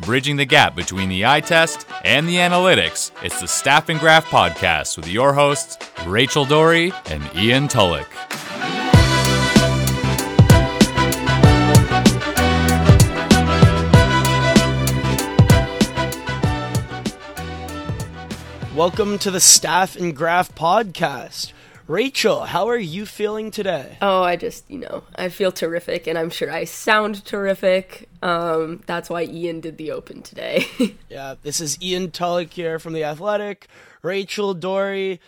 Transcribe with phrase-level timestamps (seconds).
[0.00, 3.10] bridging the gap between the eye test and the analytics.
[3.22, 8.08] It's the Staff and Graph Podcast with your hosts, Rachel Doerrie and Ian Tulloch.
[18.74, 21.52] Welcome to the Staff and Graph Podcast.
[21.88, 23.96] Rachel, how are you feeling today?
[24.02, 28.10] Oh, I just, you know, I feel terrific and I'm sure I sound terrific.
[28.22, 30.66] Um, that's why Ian did the open today.
[31.08, 33.68] yeah, this is Ian Tulloch here from The Athletic.
[34.02, 35.18] Rachel Doerrie,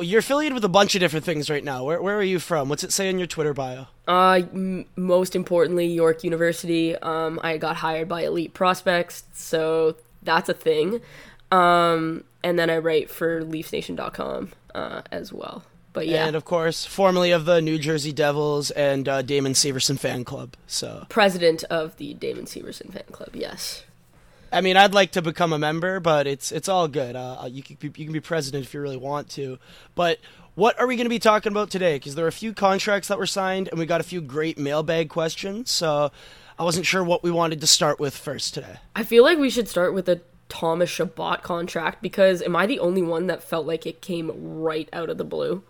[0.00, 1.84] you're affiliated with a bunch of different things right now.
[1.84, 2.68] Where, where are you from?
[2.68, 3.86] What's it say in your Twitter bio?
[4.08, 6.96] Uh, m- most importantly, York University.
[6.96, 11.00] Um, I got hired by Elite Prospects, so that's a thing.
[11.52, 15.64] Um, and then I write for LeafsNation.com uh, as well.
[15.92, 19.98] But yeah, and of course, formerly of the New Jersey Devils and uh, Damon Severson
[19.98, 20.56] fan club.
[20.66, 23.30] So president of the Damon Severson fan club.
[23.34, 23.84] Yes.
[24.52, 27.16] I mean, I'd like to become a member, but it's it's all good.
[27.16, 29.58] Uh, you can you can be president if you really want to.
[29.94, 30.18] But
[30.54, 31.96] what are we going to be talking about today?
[31.96, 34.58] Because there are a few contracts that were signed, and we got a few great
[34.58, 35.70] mailbag questions.
[35.70, 36.12] So
[36.58, 38.76] I wasn't sure what we wanted to start with first today.
[38.94, 40.20] I feel like we should start with the
[40.54, 44.88] Thomas Chabot contract because am I the only one that felt like it came right
[44.92, 45.64] out of the blue?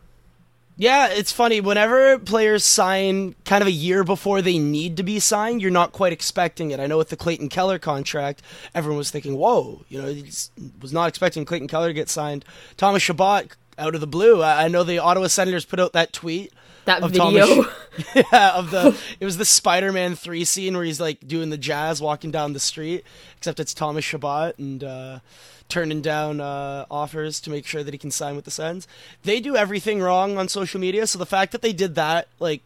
[0.76, 1.62] Yeah, it's funny.
[1.62, 5.92] Whenever players sign kind of a year before they need to be signed, you're not
[5.92, 6.80] quite expecting it.
[6.80, 8.42] I know with the Clayton Keller contract,
[8.74, 10.14] everyone was thinking, whoa, you know,
[10.82, 12.44] was not expecting Clayton Keller to get signed.
[12.76, 14.42] Thomas Chabot out of the blue.
[14.42, 16.52] I know the Ottawa Senators put out that tweet
[16.84, 17.46] that video.
[17.46, 17.72] Thomas,
[18.32, 22.00] yeah, of the it was the Spider-Man three scene where he's like doing the jazz,
[22.00, 23.04] walking down the street.
[23.36, 25.18] Except it's Thomas Chabot and uh,
[25.68, 28.86] turning down uh, offers to make sure that he can sign with the Sens.
[29.22, 32.62] They do everything wrong on social media, so the fact that they did that, like,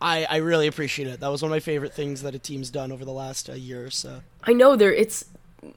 [0.00, 1.20] I I really appreciate it.
[1.20, 3.54] That was one of my favorite things that a team's done over the last uh,
[3.54, 4.22] year or so.
[4.44, 4.92] I know there.
[4.92, 5.24] It's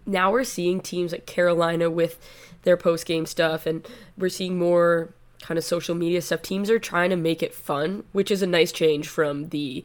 [0.06, 2.20] now we're seeing teams like Carolina with
[2.64, 3.88] their post game stuff, and
[4.18, 5.10] we're seeing more
[5.42, 8.48] kind of social media stuff, teams are trying to make it fun, which is a
[8.48, 9.84] nice change from the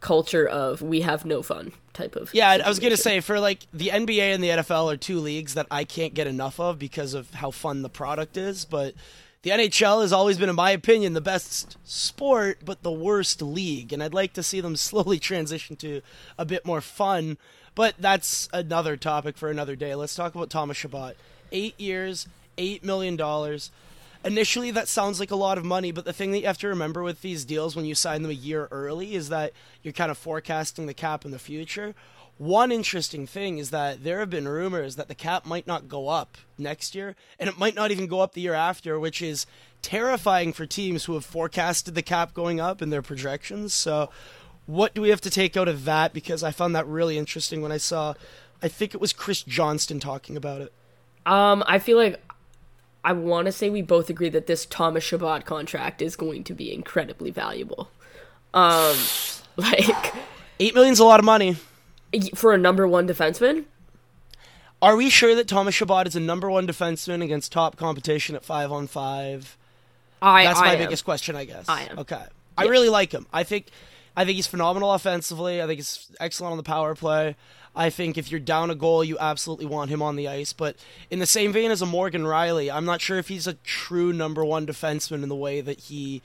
[0.00, 2.32] culture of we have no fun type of.
[2.32, 2.64] Yeah, situation.
[2.64, 5.66] I was gonna say for like the NBA and the NFL are two leagues that
[5.70, 8.94] I can't get enough of because of how fun the product is, but.
[9.42, 13.92] The NHL has always been, in my opinion, the best sport, but the worst league.
[13.92, 16.00] And I'd like to see them slowly transition to
[16.36, 17.38] a bit more fun.
[17.76, 19.94] But that's another topic for another day.
[19.94, 21.14] Let's talk about Thomas Chabot.
[21.52, 22.26] Eight years,
[22.58, 23.16] $8 million
[24.26, 26.68] initially that sounds like a lot of money, but the thing that you have to
[26.68, 30.10] remember with these deals when you sign them a year early is that you're kind
[30.10, 31.94] of forecasting the cap in the future.
[32.38, 36.08] One interesting thing is that there have been rumors that the cap might not go
[36.08, 39.46] up next year, and it might not even go up the year after, which is
[39.80, 43.72] terrifying for teams who have forecasted the cap going up in their projections.
[43.72, 44.10] So,
[44.66, 46.12] what do we have to take out of that?
[46.12, 48.14] Because I found that really interesting when I saw,
[48.60, 50.72] I think it was Chris Johnston talking about it.
[51.24, 52.20] Um, I feel like
[53.06, 56.52] I want to say we both agree that this Thomas Chabot contract is going to
[56.52, 57.88] be incredibly valuable.
[58.52, 58.96] Um,
[59.56, 60.12] like
[60.58, 61.56] eight million's a lot of money
[62.34, 63.66] for a number one defenseman.
[64.82, 68.44] Are we sure that Thomas Chabot is a number one defenseman against top competition at
[68.44, 69.56] five on five?
[70.20, 71.68] I that's my I biggest question, I guess.
[71.68, 72.24] I am okay.
[72.58, 73.28] I really like him.
[73.32, 73.66] I think
[74.16, 75.62] I think he's phenomenal offensively.
[75.62, 77.36] I think he's excellent on the power play.
[77.76, 80.54] I think if you're down a goal, you absolutely want him on the ice.
[80.54, 80.76] But
[81.10, 84.12] in the same vein as a Morgan Rielly, I'm not sure if he's a true
[84.12, 86.22] number one defenseman in the way that he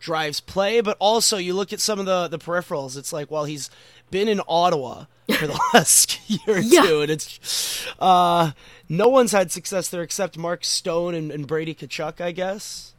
[0.00, 0.80] drives play.
[0.80, 3.68] But also, you look at some of the, the peripherals, it's like, well, he's
[4.10, 5.04] been in Ottawa
[5.38, 6.82] for the last year or yeah.
[6.82, 8.52] two, and it's uh,
[8.88, 12.94] no one's had success there except Mark Stone and, and Brady Tkachuk, I guess.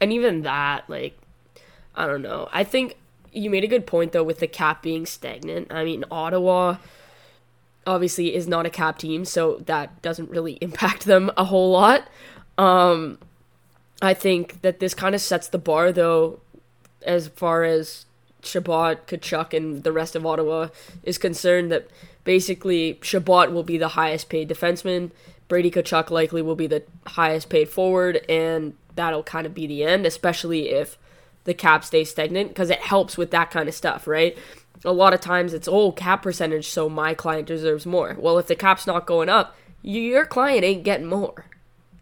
[0.00, 1.18] And even that, like,
[1.94, 2.48] I don't know.
[2.52, 2.96] I think
[3.32, 5.72] you made a good point though with the cap being stagnant.
[5.72, 6.76] I mean, Ottawa
[7.86, 12.08] obviously is not a cap team, so that doesn't really impact them a whole lot.
[12.58, 13.18] Um,
[14.02, 16.40] I think that this kind of sets the bar, though,
[17.02, 18.06] as far as
[18.42, 20.68] Chabot, Tkachuk, and the rest of Ottawa
[21.02, 21.70] is concerned.
[21.70, 21.88] That
[22.24, 25.10] basically Chabot will be the highest paid defenseman.
[25.48, 29.84] Brady Tkachuk likely will be the highest paid forward, and that'll kind of be the
[29.84, 30.96] end, especially if
[31.44, 34.36] the cap stays stagnant, because it helps with that kind of stuff, right?
[34.84, 38.46] A lot of times it's oh cap percentage so my client deserves more well if
[38.46, 41.46] the cap's not going up your client ain't getting more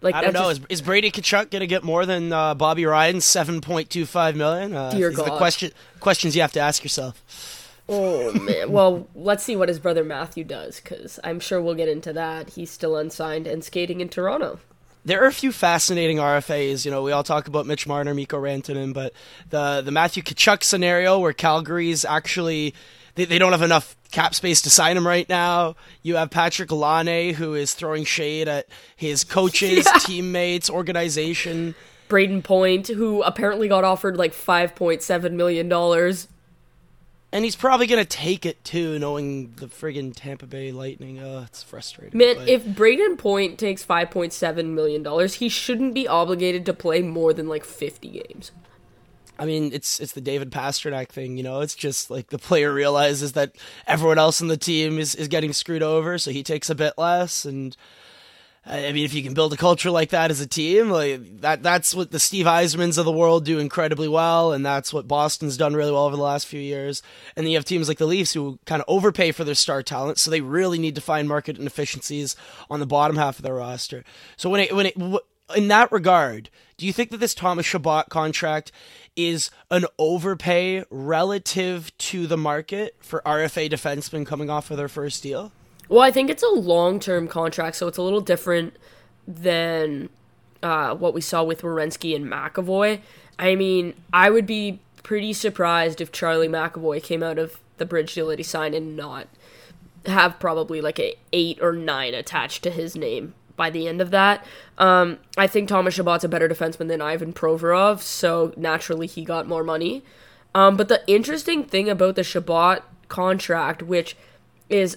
[0.01, 0.51] like I don't know.
[0.51, 0.61] Just...
[0.69, 4.37] Is, is, Brady Tkachuk gonna get more than uh, Bobby Ryan's seven point two five
[4.37, 4.75] million?
[4.75, 5.27] Uh, Dear God.
[5.27, 7.21] the question questions you have to ask yourself.
[7.89, 8.71] Oh man.
[8.71, 12.51] well, let's see what his brother Matthew does, because I'm sure we'll get into that.
[12.51, 14.61] He's still unsigned and skating in Toronto
[15.09, 16.85] there are a few fascinating RFAs.
[16.85, 19.13] You know, we all talk about Mitch Marner, Mikko Rantanen, but
[19.51, 22.75] the the Matthew Tkachuk scenario where Calgary's actually
[23.15, 25.75] they, they don't have enough cap space to sign him right now.
[26.03, 28.67] You have Patrik Laine, who is throwing shade at
[28.97, 29.99] his coaches, Yeah.
[30.01, 31.75] teammates, organization.
[32.09, 36.29] Brayden Point, who apparently got offered like five point seven million dollars.
[37.31, 41.19] And he's probably going to take it too, knowing the friggin' Tampa Bay Lightning.
[41.19, 42.17] Uh, it's frustrating.
[42.19, 46.65] Man, but- if Brayden Point takes five point seven million dollars, he shouldn't be obligated
[46.67, 48.51] to play more than like fifty games.
[49.39, 51.61] I mean, it's it's the David Pastrnak thing, you know.
[51.61, 53.55] It's just like the player realizes that
[53.87, 56.95] everyone else in the team is, is getting screwed over, so he takes a bit
[56.97, 57.45] less.
[57.45, 57.77] And
[58.71, 61.63] I mean, if you can build a culture like that as a team, like that
[61.63, 65.57] that's what the Steve Yzermans of the world do incredibly well, and that's what Boston's
[65.57, 67.03] done really well over the last few years.
[67.35, 69.83] And then you have teams like the Leafs who kind of overpay for their star
[69.83, 72.37] talent, so they really need to find market inefficiencies
[72.69, 74.05] on the bottom half of their roster.
[74.37, 74.97] So when it when it
[75.57, 78.71] in that regard, do you think that this Thomas Chabot contract
[79.17, 85.23] is an overpay relative to the market for RFA defensemen coming off of their first
[85.23, 85.53] deal?
[85.89, 88.77] Well, I think it's a long term contract, so it's a little different
[89.27, 90.09] than
[90.63, 93.01] uh, what we saw with Werenski and McAvoy.
[93.39, 98.15] I mean, I would be pretty surprised if Charlie McAvoy came out of the bridge
[98.15, 99.29] deal that he signed and not
[100.07, 104.11] have probably like a eight or nine attached to his name by the end of
[104.11, 104.45] that.
[104.79, 109.49] Um, I think Thomas Chabot's a better defenseman than Ivan Provorov, so naturally he got
[109.49, 110.03] more money.
[110.55, 114.17] Um, but the interesting thing about the Chabot contract, which
[114.69, 114.97] is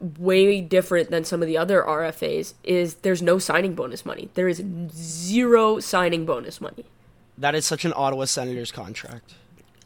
[0.00, 4.30] way different than some of the other RFAs, is there's no signing bonus money.
[4.34, 4.62] There is
[4.92, 6.84] zero signing bonus money.
[7.36, 9.34] That is such an Ottawa Senators contract.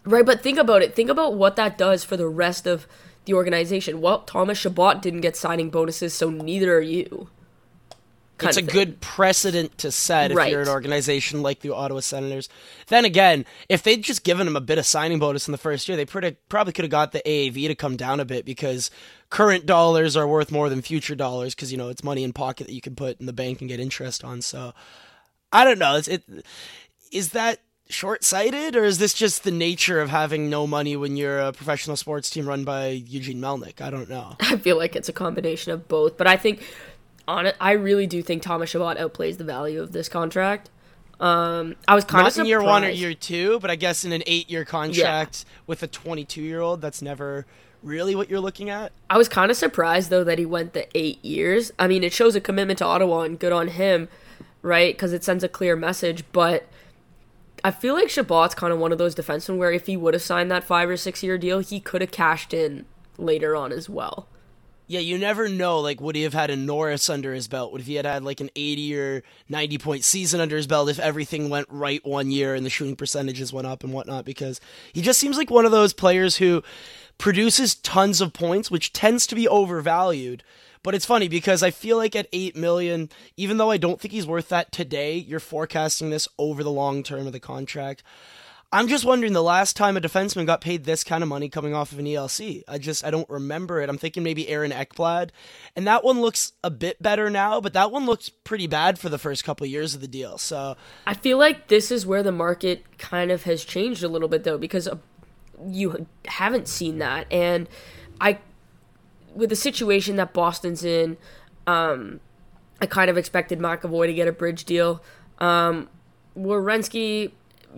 [0.04, 0.94] Right, but think about it.
[0.94, 2.86] Think about what that does for the rest of
[3.24, 4.00] the organization.
[4.00, 7.28] Well, Thomas Chabot didn't get signing bonuses, so neither are you.
[8.42, 8.66] It's a thing.
[8.66, 10.50] good precedent to set if Right.
[10.50, 12.48] you're an organization like the Ottawa Senators.
[12.88, 15.88] Then again, if they'd just given him a bit of signing bonus in the first
[15.88, 18.90] year, they pretty, probably could have got the AAV to come down a bit because
[19.30, 22.66] current dollars are worth more than future dollars because you know it's money in pocket
[22.66, 24.42] that you can put in the bank and get interest on.
[24.42, 24.72] So
[25.52, 25.96] I don't know.
[25.96, 26.24] It's, it
[27.12, 31.38] is that short-sighted or is this just the nature of having no money when you're
[31.38, 33.80] a professional sports team run by Eugene Melnyk?
[33.80, 34.36] I don't know.
[34.40, 36.62] I feel like it's a combination of both, but I think
[37.26, 40.70] on it, I really do think Thomas Chabot outplays the value of this contract.
[41.20, 44.04] Um, I was kind Not of in year one or year two, but I guess
[44.04, 47.46] in an eight-year contract with a 22-year-old, that's never
[47.82, 48.92] really what you're looking at.
[49.08, 51.72] I was kind of surprised though that he went the eight years.
[51.78, 54.08] I mean, it shows a commitment to Ottawa and good on him,
[54.62, 54.94] right?
[54.94, 56.24] Because it sends a clear message.
[56.32, 56.66] But
[57.62, 60.22] I feel like Chabot's kind of one of those defensemen where if he would have
[60.22, 62.86] signed that five or six year deal, he could have cashed in
[63.18, 64.26] later on as well.
[64.86, 65.80] Yeah, you never know.
[65.80, 67.72] Like, would he have had a Norris under his belt?
[67.72, 70.98] Would he had had like an 80 or 90 point season under his belt if
[70.98, 74.24] everything went right one year and the shooting percentages went up and whatnot?
[74.26, 74.60] Because
[74.92, 76.62] he just seems like one of those players who
[77.16, 80.42] produces tons of points, which tends to be overvalued.
[80.82, 83.08] But it's funny because I feel like at 8 million,
[83.38, 87.02] even though I don't think he's worth that today, you're forecasting this over the long
[87.02, 88.02] term of the contract.
[88.74, 91.74] I'm just wondering the last time a defenseman got paid this kind of money coming
[91.74, 92.64] off of an ELC.
[92.66, 93.88] I just I don't remember it.
[93.88, 95.30] I'm thinking maybe Aaron Ekblad,
[95.76, 99.08] and that one looks a bit better now, but that one looks pretty bad for
[99.08, 100.38] the first couple of years of the deal.
[100.38, 100.76] So
[101.06, 104.42] I feel like this is where the market kind of has changed a little bit
[104.42, 104.96] though, because uh,
[105.68, 107.68] you haven't seen that, and
[108.20, 108.40] I,
[109.36, 111.16] with the situation that Boston's in,
[111.68, 112.18] um,
[112.80, 115.00] I kind of expected McAvoy to get a bridge deal.
[115.38, 115.88] Um,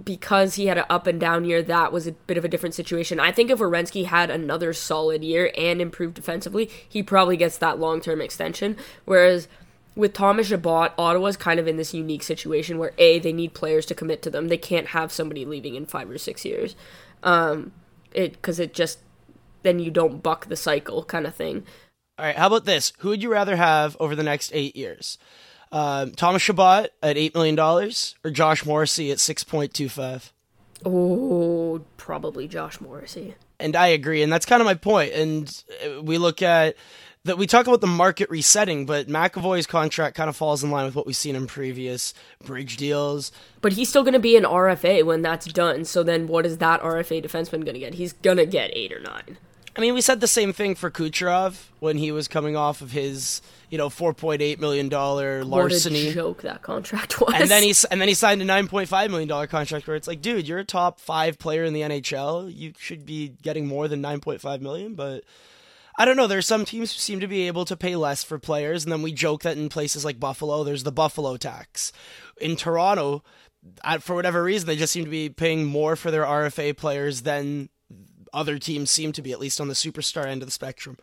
[0.04, 2.74] because he had an up and down year, that was a bit of a different
[2.74, 3.20] situation.
[3.20, 7.78] I think if Werenski had another solid year and improved defensively, he probably gets that
[7.78, 8.76] long term extension.
[9.04, 9.48] Whereas
[9.94, 13.86] with Thomas Chabot, Ottawa's kind of in this unique situation where A, they need players
[13.86, 14.48] to commit to them.
[14.48, 16.76] They can't have somebody leaving in five or six years.
[17.22, 17.72] Um,
[18.12, 19.00] it because it just
[19.62, 21.64] then you don't buck the cycle kind of thing.
[22.18, 22.92] all right, how about this?
[22.98, 25.18] Who would you rather have over the next eight years?
[25.72, 30.32] Um, Thomas Chabot at eight million dollars or Josh Morrissey at six point two five?
[30.84, 33.34] Oh, probably Josh Morrissey.
[33.58, 35.12] and I agree, and that's kind of my point.
[35.12, 36.76] And uh, we look at
[37.24, 40.84] that we talk about the market resetting, but McAvoy's contract kind of falls in line
[40.84, 43.32] with what we've seen in previous bridge deals.
[43.60, 45.84] But he's still going to be an RFA when that's done.
[45.84, 47.94] So then what is that RFA defenseman going to get?
[47.94, 49.38] He's going to get eight or nine.
[49.76, 52.92] I mean, we said the same thing for Kucherov when he was coming off of
[52.92, 56.12] his, you know, four point eight million dollar What a larceny.
[56.12, 57.34] joke that contract was.
[57.34, 59.96] And then he and then he signed a nine point five million dollar contract where
[59.96, 62.52] it's like, dude, you're a top five player in the NHL.
[62.54, 64.94] You should be getting more than nine point five million.
[64.94, 65.24] But
[65.98, 66.26] I don't know.
[66.26, 69.02] There's some teams who seem to be able to pay less for players, and then
[69.02, 71.92] we joke that in places like Buffalo, there's the Buffalo tax.
[72.40, 73.22] In Toronto,
[74.00, 77.68] for whatever reason, they just seem to be paying more for their RFA players than
[78.36, 80.96] other teams seem to be, at least on the superstar end of the spectrum.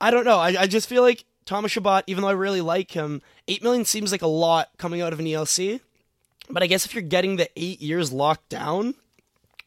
[0.00, 0.38] I don't know.
[0.38, 3.84] I, I just feel like Thomas Chabot, even though I really like him, eight million
[3.84, 5.80] seems like a lot coming out of an ELC.
[6.50, 8.94] But I guess if you're getting the eight years locked down,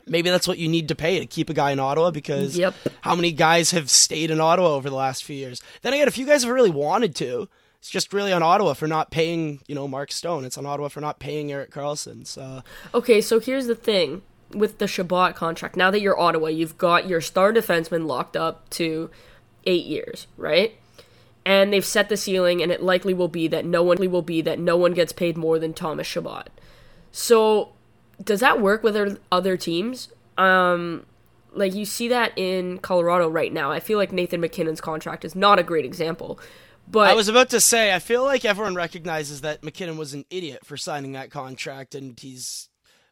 [0.06, 2.74] maybe that's what you need to pay to keep a guy in Ottawa because Yep.
[3.02, 5.62] how many guys have stayed in Ottawa over the last few years?
[5.82, 7.50] Then again, a few guys have really wanted to.
[7.80, 10.44] It's just really on Ottawa for not paying, you know, Mark Stone.
[10.46, 12.28] It's on Ottawa for not paying Erik Karlsson.
[12.28, 12.62] So
[12.94, 15.76] Okay, so here's the thing with the Chabot contract.
[15.76, 19.10] Now that you're Ottawa, you've got your star defenseman locked up to
[19.66, 20.76] eight years, right?
[21.46, 24.42] And they've set the ceiling, and it likely will be that no one will be
[24.42, 26.50] that no one gets paid more than Thomas Chabot.
[27.12, 27.70] So,
[28.24, 30.10] does that work with other- teams?
[30.38, 31.06] Um,
[31.54, 33.72] like you see that in Colorado right now.
[33.72, 36.40] I feel like Nathan MacKinnon's contract is not a great example,
[36.90, 40.26] but I was about to say, I feel like everyone recognizes that MacKinnon was an
[40.30, 42.69] idiot for signing that contract, and he's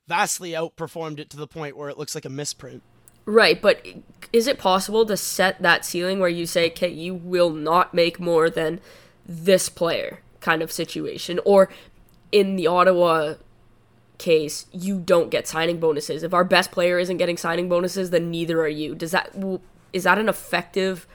[0.08, 2.82] vastly outperformed it to the point where it looks like a misprint.
[3.26, 3.86] Right, but
[4.32, 8.20] is it possible to set that ceiling where you say, okay, you will not make
[8.20, 8.80] more than
[9.26, 11.42] this player kind of situation?
[11.44, 11.70] Or
[12.32, 13.36] in the Ottawa
[14.18, 16.24] case, you don't get signing bonuses.
[16.24, 18.96] If our best player isn't getting signing bonuses, then neither are you.
[18.96, 19.36] Does that
[19.94, 21.06] is that an effective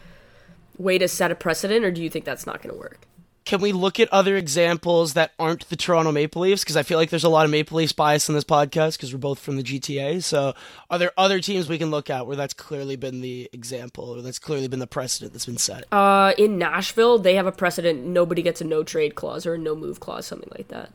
[0.78, 3.06] way to set a precedent, or do you think that's not going to work?
[3.44, 6.62] Can we look at other examples that aren't the Toronto Maple Leafs?
[6.62, 9.12] Because I feel like there's a lot of Maple Leafs bias in this podcast because
[9.12, 10.22] we're both from the GTA.
[10.22, 10.54] So,
[10.90, 14.22] are there other teams we can look at where that's clearly been the example or
[14.22, 15.84] that's clearly been the precedent that's been set?
[15.92, 19.58] Uh, in Nashville, they have a precedent: nobody gets a no trade clause or a
[19.58, 20.90] no move clause, something like that.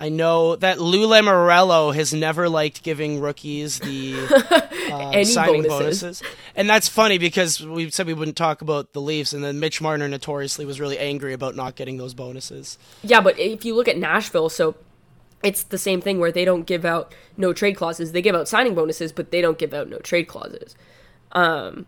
[0.00, 4.14] I know that Lou Lamoriello has never liked giving rookies the
[4.90, 5.68] uh, signing bonuses.
[5.68, 6.22] bonuses.
[6.56, 9.82] And that's funny because we said we wouldn't talk about the Leafs, and then Mitch
[9.82, 12.78] Marner notoriously was really angry about not getting those bonuses.
[13.02, 14.74] Yeah, but if you look at Nashville, so
[15.42, 18.12] it's the same thing where they don't give out no trade clauses.
[18.12, 20.74] They give out signing bonuses, but they don't give out no trade clauses.
[21.32, 21.84] Um,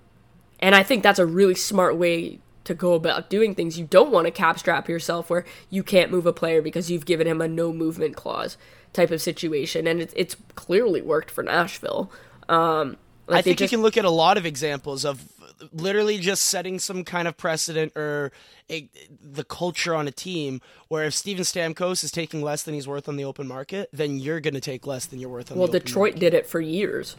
[0.61, 3.78] and I think that's a really smart way to go about doing things.
[3.78, 7.07] You don't want to cap strap yourself where you can't move a player because you've
[7.07, 8.57] given him a no movement clause
[8.92, 12.11] type of situation, and it's it's clearly worked for Nashville.
[12.49, 15.25] Um, like I think just- you can look at a lot of examples of
[15.73, 18.33] literally just setting some kind of precedent or
[18.69, 18.88] a,
[19.23, 23.09] the culture on a team where if Steven Stamkos is taking less than he's worth
[23.09, 25.69] on the open market, then you're going to take less than you're worth on well,
[25.69, 26.21] the open Detroit market.
[26.21, 27.16] did it for years.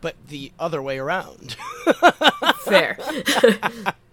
[0.00, 1.56] But the other way around.
[2.64, 2.98] Fair.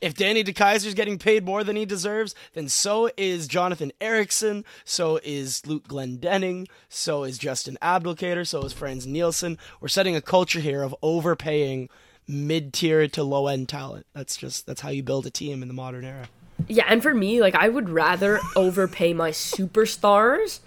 [0.00, 5.18] if Danny DeKeyser's getting paid more than he deserves, then so is Jonathan Ericsson, so
[5.22, 9.58] is Luke Glendening, so is Justin Abdelkader, so is Frans Nielsen.
[9.80, 11.88] We're setting a culture here of overpaying
[12.28, 14.06] mid-tier to low-end talent.
[14.12, 16.28] That's just that's how you build a team in the modern era.
[16.68, 20.60] Yeah, and for me, like I would rather overpay my superstars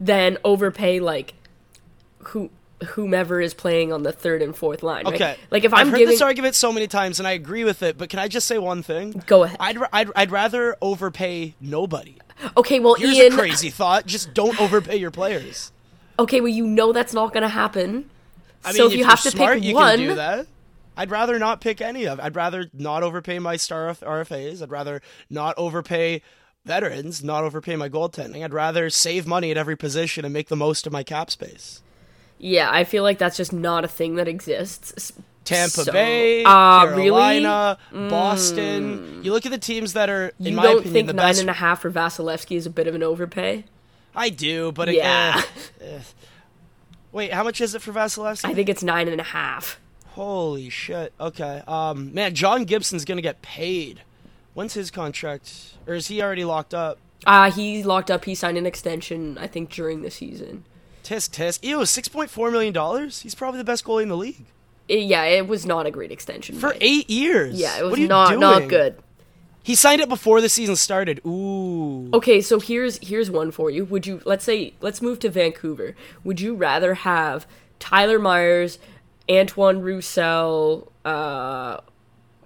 [0.00, 1.34] than overpay like
[2.18, 2.50] who
[2.82, 5.04] whomever is playing on the third and fourth line.
[5.04, 5.14] right?
[5.14, 5.36] Okay.
[5.50, 7.82] Like if I've I'm heard giving this argument so many times, and I agree with
[7.82, 7.98] it.
[7.98, 9.22] But can I just say one thing?
[9.26, 9.56] Go ahead.
[9.60, 12.18] I'd, I'd, I'd rather overpay nobody.
[12.56, 15.72] Okay, well Here's Ian a crazy thought: just don't overpay your players.
[16.18, 18.10] Okay, well you know that's not gonna happen.
[18.64, 20.46] I so mean, if you have to smart, pick you one can do that.
[20.96, 22.20] I'd rather not pick any of.
[22.20, 24.62] I'd rather not overpay my star RFAs.
[24.62, 26.22] I'd rather not overpay
[26.64, 28.44] veterans, not overpay my goaltending.
[28.44, 31.82] I'd rather save money at every position and make the most of my cap space.
[32.44, 35.12] Yeah, I feel like that's just not a thing that exists.
[35.44, 36.94] Tampa so- Bay, really?
[36.94, 39.20] Carolina, Boston.
[39.24, 41.28] You look at the teams that are, in You my don't opinion, think the nine
[41.30, 41.40] best.
[41.40, 43.64] and a half for Vasilevskiy is a bit of an overpay?
[44.14, 45.40] I do, but Yeah.
[45.80, 46.00] yeah.
[47.12, 48.44] Wait, how much is it for Vasilevskiy?
[48.50, 49.78] I think it's nine and a half.
[50.10, 51.12] Holy shit.
[51.20, 51.62] Okay.
[51.66, 54.02] Um, man, John Gibson's gonna get paid.
[54.54, 55.74] When's his contract?
[55.86, 56.98] Or is he already locked up?
[57.26, 58.24] Uh he locked up.
[58.24, 60.64] He signed an extension, I think, during the season.
[61.02, 61.64] Tisk tisk.
[61.64, 63.20] Ew, six point four million dollars.
[63.22, 64.44] He's probably the best goalie in the league
[64.88, 67.54] It- yeah, it was not a great extension for but- eight years.
[67.60, 68.96] Yeah, it was not not good.
[69.64, 71.20] He signed it before the season started.
[71.24, 72.10] Ooh.
[72.12, 73.84] Okay, so here's here's one for you.
[73.84, 75.94] Would you let's say let's move to Vancouver.
[76.24, 77.46] Would you rather have
[77.78, 78.78] Tyler Myers,
[79.30, 81.78] Antoine Roussel, uh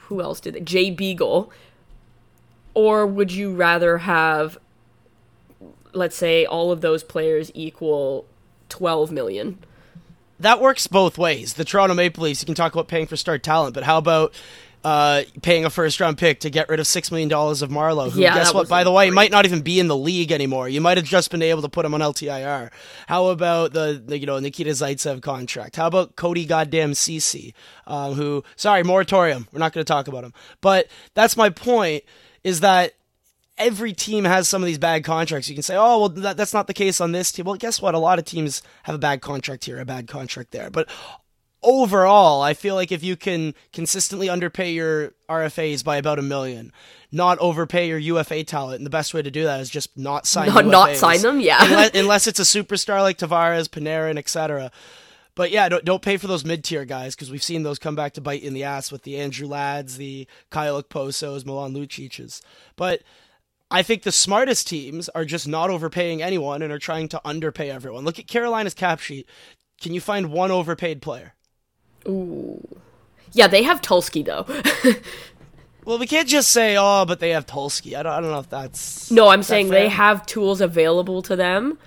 [0.02, 0.64] who else did it?
[0.64, 1.50] Jay Beagle,
[2.74, 4.58] or would you rather have
[5.94, 8.26] let's say all of those players equal
[8.68, 9.58] 12 million?
[10.40, 11.54] That works both ways.
[11.54, 14.34] The Toronto Maple Leafs, you can talk about paying for star talent, but how about
[14.84, 18.10] uh, paying a first round pick to get rid of six million dollars of Marleau?
[18.10, 18.68] Who, Yeah, guess what?
[18.68, 20.68] By the way, might not even be in the league anymore.
[20.68, 22.70] You might have just been able to put him on LTIR.
[23.06, 25.76] How about the, the you know Nikita Zaitsev contract?
[25.76, 27.52] How about Cody Goddamn Cece,
[27.86, 29.48] um, who sorry moratorium.
[29.52, 32.04] We're not going to talk about him, but that's my point.
[32.44, 32.92] Is that
[33.58, 35.48] every team has some of these bad contracts.
[35.48, 37.46] You can say, oh, well, that, that's not the case on this team.
[37.46, 37.94] Well, guess what?
[37.94, 40.70] A lot of teams have a bad contract here, a bad contract there.
[40.70, 40.88] But
[41.62, 46.72] overall, I feel like if you can consistently underpay your RFAs by about a million,
[47.10, 50.26] not overpay your UFA talent, and the best way to do that is just not
[50.26, 51.64] sign Not- not sign them, yeah.
[51.64, 54.70] unless, unless it's a superstar like Tavares, Panarin, etc.
[55.34, 57.94] But yeah, don't, don't pay for those mid tier guys because we've seen those come
[57.94, 61.74] back to bite you in the ass with the Andrew Ladds, the Kyle Posos, Milan
[61.74, 62.40] Lucic's.
[62.76, 63.02] But
[63.70, 67.70] I think the smartest teams are just not overpaying anyone and are trying to underpay
[67.70, 68.04] everyone.
[68.04, 69.26] Look at Carolina's cap sheet.
[69.80, 71.34] Can you find one overpaid player?
[72.08, 72.66] Ooh.
[73.32, 74.46] Yeah, they have Tulsky though.
[75.86, 77.94] Well, we can't just say, oh, but they have Tulsky.
[77.96, 79.08] I don't, I don't know if that's.
[79.08, 79.82] no, I'm saying fair?
[79.82, 81.78] they have tools available to them.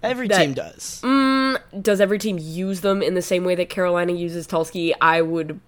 [0.00, 1.00] Every that- team does.
[1.02, 4.92] Mm, does every team use them in the same way that Carolina uses Tulsky?
[5.00, 5.58] I would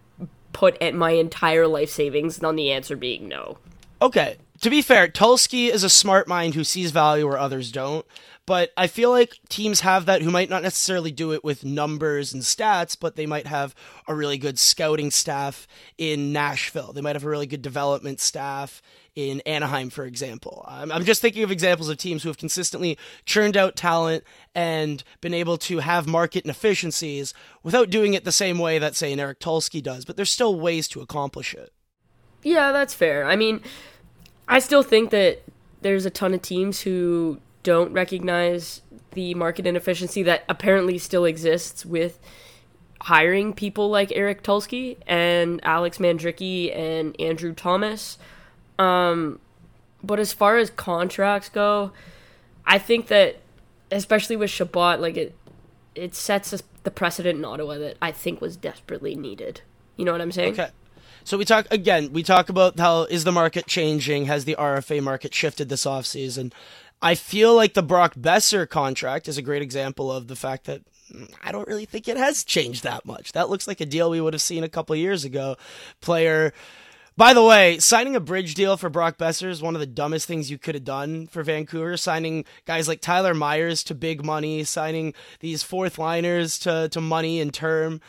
[0.53, 3.59] put at my entire life savings on the answer being no.
[4.01, 4.37] Okay.
[4.61, 8.05] To be fair, Tulsky is a smart mind who sees value where others don't.
[8.51, 12.33] But I feel like teams have that who might not necessarily do it with numbers
[12.33, 13.77] and stats, but they might have
[14.09, 16.93] a really good scouting staff in Nashville.
[16.93, 18.83] They might have a really good development staff
[19.15, 20.65] in Anaheim, for example.
[20.67, 25.05] I'm, I'm just thinking of examples of teams who have consistently churned out talent and
[25.21, 29.21] been able to have market inefficiencies without doing it the same way that, say, an
[29.21, 30.05] Eric Tulsky does.
[30.05, 31.73] But there's still ways to accomplish it.
[32.43, 33.27] Yeah, that's fair.
[33.27, 33.61] I mean,
[34.51, 35.43] I still think that
[35.81, 41.87] there's a ton of teams who don't recognize the market inefficiency that apparently still exists
[41.87, 42.19] with
[43.03, 48.19] hiring people like Eric Tulsky and Alex Mandrycky and Andrew Thomas.
[48.79, 49.39] Um,
[50.03, 51.93] but as far as contracts go,
[52.67, 53.37] I think that
[53.93, 55.35] especially with Chabot, like it,
[55.95, 56.51] it sets
[56.83, 59.61] the precedent in Ottawa that I think was desperately needed.
[59.97, 60.55] You know what I'm saying?
[60.55, 60.71] Okay.
[61.25, 64.27] So we talk again, we talk about how is the market changing?
[64.27, 66.53] Has the RFA market shifted this offseason?
[67.03, 70.83] I feel like the Brock Boeser contract is a great example of the fact that
[71.13, 73.33] mm, I don't really think it has changed that much.
[73.33, 75.57] That looks like a deal we would have seen a couple years ago.
[76.01, 76.53] Player
[77.21, 80.27] by the way, signing a bridge deal for Brock Boeser is one of the dumbest
[80.27, 81.99] things you could have done for Vancouver.
[81.99, 87.39] Signing guys like Tyler Myers to big money, signing these fourth liners to, to money
[87.39, 88.01] and term,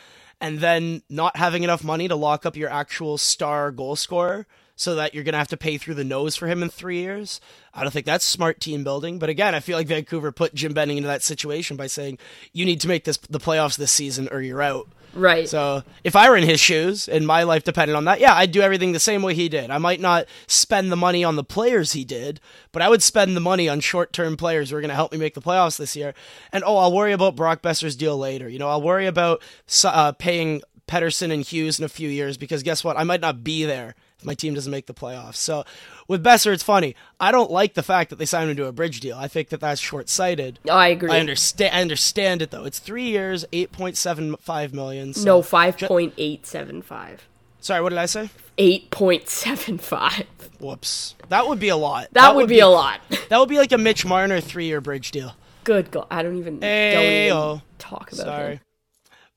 [0.42, 4.96] and then not having enough money to lock up your actual star goal scorer so
[4.96, 7.40] that you're going to have to pay through the nose for him in three years.
[7.72, 9.20] I don't think that's smart team building.
[9.20, 12.18] But again, I feel like Vancouver put Jim Benning into that situation by saying,
[12.52, 14.88] you need to make this the playoffs this season or you're out.
[15.14, 15.48] Right.
[15.48, 18.52] So if I were in his shoes and my life depended on that, yeah, I'd
[18.52, 19.70] do everything the same way he did.
[19.70, 22.40] I might not spend the money on the players he did,
[22.72, 25.18] but I would spend the money on short-term players who are going to help me
[25.18, 26.14] make the playoffs this year.
[26.52, 28.48] And oh, I'll worry about Brock Boeser's deal later.
[28.48, 29.42] You know, I'll worry about
[29.84, 32.98] uh, paying Pettersson and Hughes in a few years because guess what?
[32.98, 35.36] I might not be there my team doesn't make the playoffs.
[35.36, 35.64] So
[36.08, 36.94] with Boeser, it's funny.
[37.20, 39.16] I don't like the fact that they signed him to a bridge deal.
[39.16, 40.58] I think that that's short-sighted.
[40.70, 41.10] I agree.
[41.10, 41.74] I understand.
[41.74, 42.64] I understand it though.
[42.64, 45.14] It's three years, eight point seven five million.
[45.14, 45.24] So.
[45.24, 47.26] No, five point eight seven five.
[47.60, 48.30] Sorry, what did I say?
[48.58, 50.26] Eight point seven five.
[50.58, 51.14] Whoops.
[51.28, 52.08] That would be a lot.
[52.12, 53.00] That, would be, a lot.
[53.28, 55.34] That would be like a Mitch Marner three-year bridge deal.
[55.64, 56.58] Good God, I don't even.
[56.58, 58.52] don't even talk about Sorry.
[58.54, 58.60] him.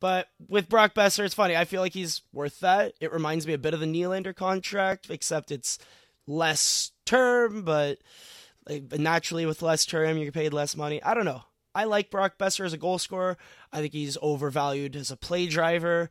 [0.01, 1.55] But with Brock Boeser, it's funny.
[1.55, 2.93] I feel like he's worth that.
[2.99, 5.79] It reminds me a bit of the Nylander contract, except it's
[6.27, 7.99] less term, but
[8.97, 11.01] naturally with less term, you're paid less money.
[11.01, 11.43] I don't know.
[11.73, 13.38] I like Brock Boeser as a goal scorer.
[13.71, 16.10] I think he's overvalued as a play driver.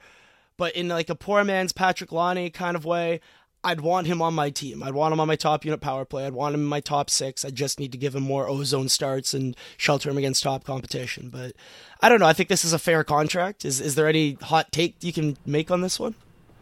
[0.56, 3.20] But in like a poor man's Patrik Laine kind of way,
[3.64, 4.83] I'd want him on my team.
[4.83, 6.27] I'd want him on my top unit power play.
[6.27, 7.44] I'd want him in my top six.
[7.44, 11.31] I just need to give him more ozone starts and shelter him against top competition.
[11.31, 11.55] But
[12.00, 12.27] I don't know.
[12.27, 13.64] I think this is a fair contract.
[13.64, 16.14] Is is there any hot take you can make on this one?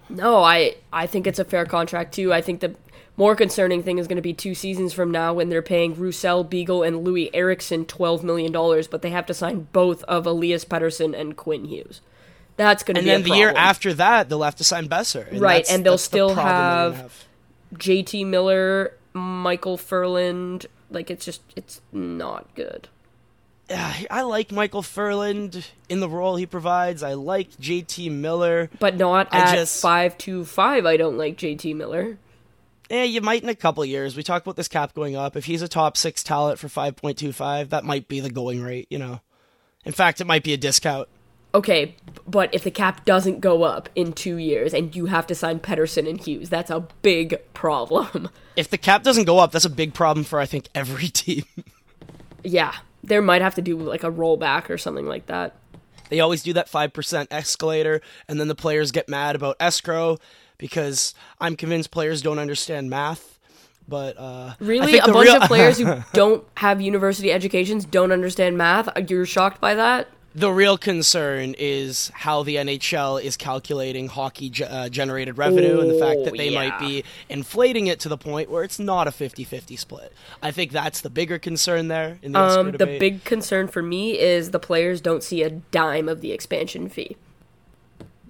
[0.09, 2.33] No, I I think it's a fair contract too.
[2.33, 2.77] I think the
[3.17, 6.45] more concerning thing is going to be two seasons from now when they're paying Roussel,
[6.45, 10.65] Beagle, and Loui Eriksson twelve million dollars, but they have to sign both of Elias
[10.65, 12.01] Pettersson and Quinn Hughes.
[12.57, 13.11] That's going to be.
[13.11, 15.27] And then the year after that, they'll have to sign Boeser.
[15.33, 17.25] Right, that's- and they'll the still problem they're have-
[17.75, 20.67] JT Miller, Micheal Ferland.
[20.91, 22.88] Like it's just it's not good.
[23.71, 27.03] Yeah, I like Micheal Ferland in the role he provides.
[27.03, 28.69] I like JT Miller.
[28.79, 30.85] But not I at just- five two five.
[30.85, 32.19] I don't like JT Miller.
[32.91, 34.17] Yeah, you might in a couple years.
[34.19, 35.35] We talk about this cap going up.
[35.35, 38.29] If he's a top six talent for five point two five, that might be the
[38.29, 38.87] going rate.
[38.91, 39.21] You know,
[39.87, 41.09] in fact, it might be a discount.
[41.55, 45.35] Okay, but if the cap doesn't go up in two years and you have to
[45.35, 48.29] sign Pettersson and Hughes, that's a big problem.
[48.55, 51.45] If the cap doesn't go up, that's a big problem for I think every team.
[52.45, 55.57] yeah, there might have to do like a rollback or something like that.
[56.11, 60.19] They always do that 5% escalator, and then the players get mad about escrow
[60.59, 63.38] because I'm convinced players don't understand math.
[63.88, 68.59] But uh, Really, a bunch real- of players who don't have university educations don't understand
[68.59, 68.91] math.
[69.11, 70.09] You're shocked by that?
[70.35, 75.90] The real concern is how the NHL is calculating hockey ge- uh, generated revenue and
[75.90, 79.11] the fact that they might be inflating it to the point where it's not a
[79.11, 80.12] 50-50 split.
[80.42, 84.18] I think that's the bigger concern there in the Um, the big concern for me
[84.18, 87.16] is the players don't see a dime of the expansion fee.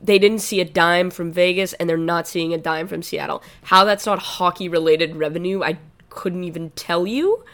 [0.03, 3.41] They didn't see a dime from Vegas, and they're not seeing a dime from Seattle.
[3.63, 5.79] How that's not hockey related revenue, I
[6.11, 7.45] couldn't even tell you.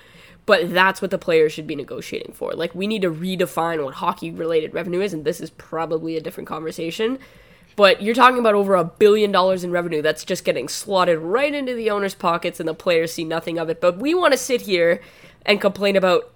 [0.49, 2.55] But that's what the players should be negotiating for.
[2.55, 6.23] Like, we need to redefine what hockey related revenue is, and this is probably a
[6.23, 7.19] different conversation.
[7.77, 11.53] But you're talking about over a billion dollars in revenue that's just getting slotted right
[11.53, 13.79] into the owners' pockets, and the players see nothing of it.
[13.79, 15.03] But we want to sit here
[15.45, 16.33] and complain about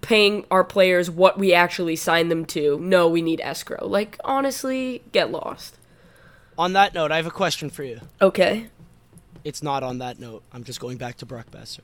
[0.00, 2.80] paying our players what we actually signed them to.
[2.80, 3.86] No, we need escrow.
[3.86, 5.76] Like, honestly, get lost.
[6.58, 8.00] on that note, I have a question for you.
[8.20, 8.66] Okay.
[9.44, 10.42] It's not on that note.
[10.52, 11.80] I'm just going back to Brock Boeser.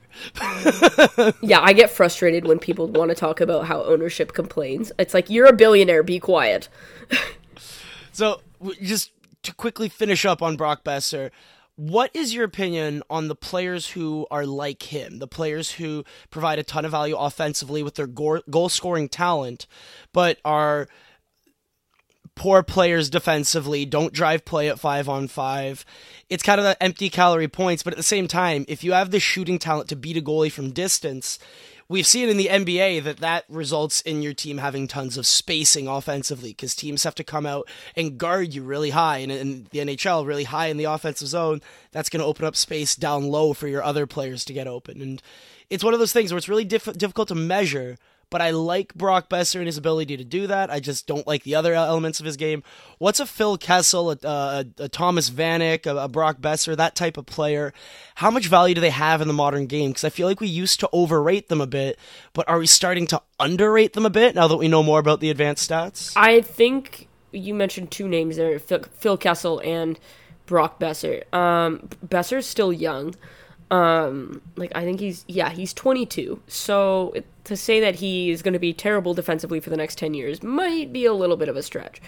[1.41, 4.91] Yeah, I get frustrated when people want to talk about how ownership complains.
[4.99, 6.69] It's like, you're a billionaire, be quiet.
[8.11, 8.41] So,
[8.81, 9.11] just
[9.43, 11.31] to quickly finish up on Brock Boeser,
[11.75, 16.57] what is your opinion on the players who are like him, the players who provide
[16.57, 19.67] a ton of value offensively with their goal scoring talent,
[20.11, 20.87] but are
[22.37, 25.83] poor players defensively, don't drive play at five on five.
[26.29, 29.11] It's kind of the empty calorie points, but at the same time, if you have
[29.11, 31.39] the shooting talent to beat a goalie from distance,
[31.89, 35.87] we've seen in the NBA that that results in your team having tons of spacing
[35.87, 39.79] offensively because teams have to come out and guard you really high, and in the
[39.79, 41.61] NHL, really high in the offensive zone.
[41.91, 45.01] That's going to open up space down low for your other players to get open,
[45.01, 45.21] and
[45.69, 47.97] it's one of those things where it's really diff- difficult to measure.
[48.29, 50.69] But I like Brock Boeser and his ability to do that.
[50.69, 52.61] I just don't like the other elements of his game.
[52.97, 57.15] What's a Phil Kessel, a, a, a Thomas Vanek, a, a Brock Boeser, that type
[57.15, 57.73] of player?
[58.15, 59.91] How much value do they have in the modern game?
[59.91, 61.97] Because I feel like we used to overrate them a bit,
[62.33, 65.21] but are we starting to underrate them a bit now that we know more about
[65.21, 66.11] the advanced stats?
[66.17, 69.99] I think you mentioned two names there Phil, Phil Kessel and
[70.45, 71.31] Brock Boeser.
[71.33, 73.15] Um, Boeser's still young.
[73.69, 76.39] Um, like I think he's yeah he's 22.
[76.47, 79.97] So it, to say that he is going to be terrible defensively for the next
[79.97, 82.01] 10 years might be a little bit of a stretch.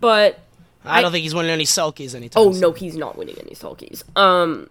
[0.00, 0.40] But
[0.84, 2.42] I, don't think he's winning any Selkes anytime.
[2.42, 2.60] oh soon.
[2.60, 4.02] no, he's not winning any Selkes.
[4.16, 4.68] Um,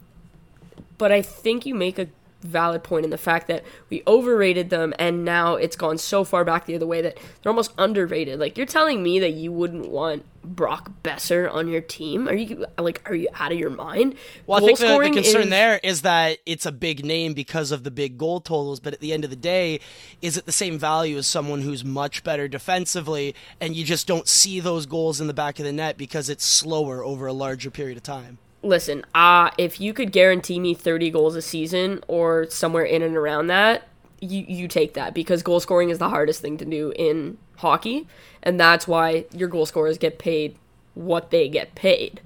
[0.98, 2.08] but I think you make a
[2.42, 6.46] valid point in the fact that we overrated them and now it's gone so far
[6.46, 8.40] back the other way that they're almost underrated.
[8.40, 12.28] Like you're telling me that you wouldn't want Brock Boeser on your team?
[12.30, 14.16] Are you like are you out of your mind?
[14.48, 17.72] Well, I think the, the concern is- there is that it's a big name because
[17.72, 19.82] of the big goal totals, but at the end of the day,
[20.22, 24.28] is it the same value as someone who's much better defensively, and you just don't
[24.28, 27.70] see those goals in the back of the net because it's slower over a larger
[27.70, 28.38] period of time?
[28.62, 33.16] Listen, uh, if you could guarantee me 30 goals a season or somewhere in and
[33.16, 33.88] around that,
[34.20, 38.08] you, you take that because goal scoring is the hardest thing to do in hockey.
[38.44, 40.58] And that's why your goal scorers get paid
[40.94, 42.22] what they get paid.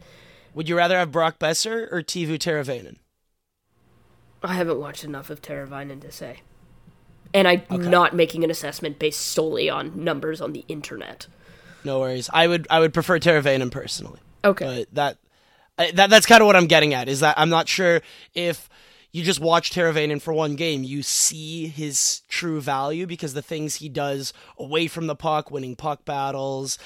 [0.56, 2.98] Would you rather have Brock Boeser or Teuvo Teravainen?
[4.43, 6.41] I haven't watched enough of Teravainen to say.
[7.34, 11.28] And I'm not making an assessment based solely on numbers on the internet.
[11.84, 12.30] No worries.
[12.32, 14.19] I would I would prefer Teravainen personally.
[14.46, 14.65] Okay.
[14.65, 15.17] But that,
[15.78, 17.10] That that's kind of what I'm getting at.
[17.10, 18.02] Is that I'm not sure
[18.34, 18.70] if
[19.12, 23.76] you just watch Teravainen for one game, you see his true value because the things
[23.76, 26.80] he does away from the puck, winning puck battles,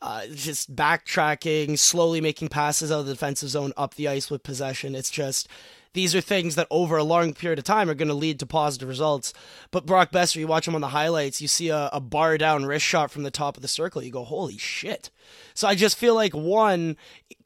[0.00, 4.44] uh, just backtracking, slowly making passes out of the defensive zone up the ice with
[4.44, 4.94] possession.
[4.94, 5.48] It's just
[5.94, 8.46] these are things that over a long period of time are going to lead to
[8.46, 9.32] positive results.
[9.70, 12.64] But Brock Boeser, you watch him on the highlights, you see a, a bar down
[12.64, 15.10] wrist shot from the top of the circle, you go, holy shit.
[15.54, 16.96] So I just feel like one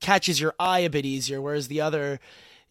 [0.00, 2.20] catches your eye a bit easier, whereas the other,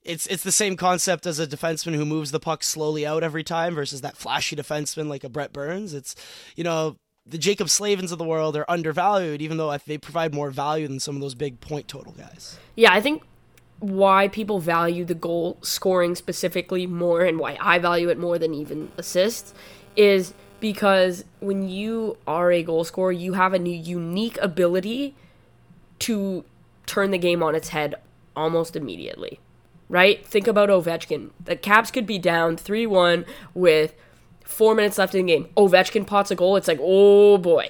[0.04, 3.44] it's it's the same concept as a defenseman who moves the puck slowly out every
[3.44, 5.94] time versus that flashy defenseman like a Brent Burns.
[5.94, 6.16] It's,
[6.56, 10.52] you know, the Jaccob Slavins of the world are undervalued, even though they provide more
[10.52, 12.60] value than some of those big point total guys.
[12.76, 13.24] Yeah, I think
[13.80, 18.54] why people value the goal scoring specifically more and why I value it more than
[18.54, 19.54] even assists
[19.96, 25.16] is because when you are a goal scorer, you have a new unique ability
[26.00, 26.44] to
[26.86, 27.96] turn the game on its head
[28.36, 29.40] almost immediately.
[29.88, 30.26] Right?
[30.26, 31.30] Think about Ovechkin.
[31.44, 33.94] The Caps could be down 3 1 with
[34.44, 35.50] four minutes left in the game.
[35.56, 36.56] Ovechkin pots a goal.
[36.56, 37.70] It's like, oh boy,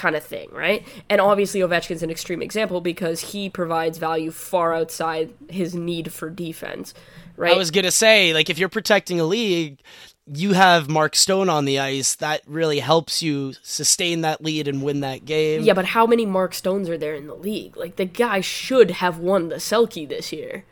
[0.00, 0.86] kind of thing, right?
[1.10, 6.30] And obviously, Ovechkin's an extreme example because he provides value far outside his need for
[6.30, 6.94] defense,
[7.36, 7.52] right?
[7.52, 9.78] I was gonna say, like, if you're protecting a league,
[10.26, 12.14] you have Mark Stone on the ice.
[12.14, 15.62] That really helps you sustain that lead and win that game.
[15.62, 17.76] yeah, but how many Mark Stones are there in the league?
[17.76, 20.64] Like, the guy should have won the Selke this year.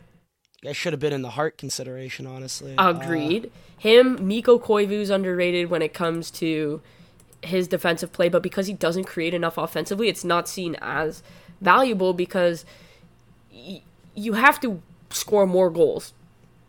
[0.66, 2.76] I should have been in the Hart consideration, honestly.
[2.78, 3.50] Uh, Agreed.
[3.76, 6.80] Him, Mikko Koivu's underrated when it comes to
[7.42, 11.22] his defensive play, but because he doesn't create enough offensively, it's not seen as
[11.60, 12.64] valuable because
[13.52, 13.82] y-
[14.14, 16.12] you have to score more goals.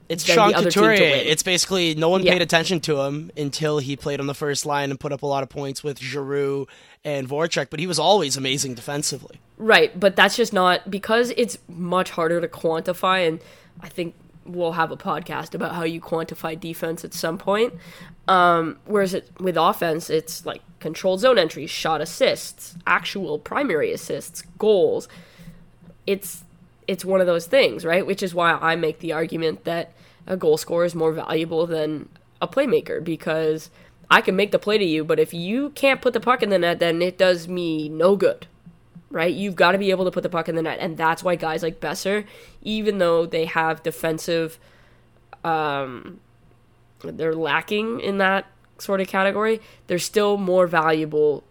[0.08, 1.15] It's Sean the other team to Couturier.
[1.25, 2.34] It's basically no one Yeah.
[2.34, 5.27] paid attention to him until he played on the first line and put up a
[5.27, 6.67] lot of points with Giroux
[7.05, 9.39] and Voracek, but he was always amazing defensively.
[9.58, 13.39] Right, but that's just not because it's much harder to quantify and
[13.82, 14.15] I think
[14.49, 17.73] we'll have a podcast about how you quantify defense at some point.
[18.27, 24.43] Um, whereas it, with offense, it's like controlled zone entries, shot assists, actual primary assists,
[24.57, 25.07] goals.
[26.05, 26.43] It's
[26.88, 28.05] it's one of those things, right?
[28.05, 29.93] Which is why I make the argument that
[30.25, 32.09] a goal scorer is more valuable than
[32.41, 33.69] a playmaker because
[34.09, 36.49] I can make the play to you, but if you can't put the puck in
[36.49, 38.47] the net, then it does me no good
[39.12, 39.34] right?
[39.34, 41.36] You've got to be able to put the puck in the net, and that's why
[41.36, 42.26] guys like Boeser,
[42.62, 44.60] even though they have defensive,
[45.43, 46.19] um,
[47.04, 48.45] they're lacking in that
[48.78, 51.43] sort of category, they're still more valuable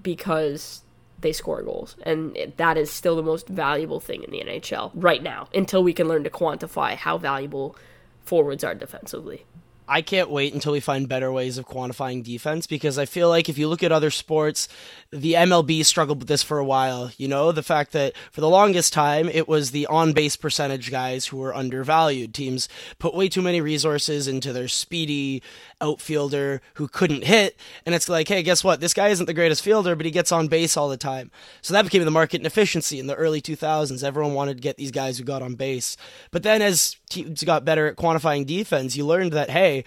[0.00, 0.82] because
[1.20, 5.22] they score goals, and that is still the most valuable thing in the NHL right
[5.22, 5.48] now.
[5.54, 7.76] Until we can learn to quantify how valuable
[8.22, 9.44] forwards are defensively.
[9.88, 13.48] I can't wait until we find better ways of quantifying defense because I feel like
[13.48, 14.68] if you look at other sports,
[15.10, 17.10] the MLB struggled with this for a while.
[17.16, 20.90] You know, the fact that for the longest time it was the on base percentage
[20.90, 22.34] guys who were undervalued.
[22.34, 25.42] Teams put way too many resources into their speedy
[25.80, 27.56] outfielder who couldn't hit.
[27.86, 28.80] And it's like, hey, guess what?
[28.80, 31.30] This guy isn't the greatest fielder, but he gets on base all the time.
[31.62, 34.04] So that became the market inefficiency in the early 2000s.
[34.04, 35.96] Everyone wanted to get these guys who got on base.
[36.30, 39.77] But then as teams got better at quantifying defense, you learned that, hey,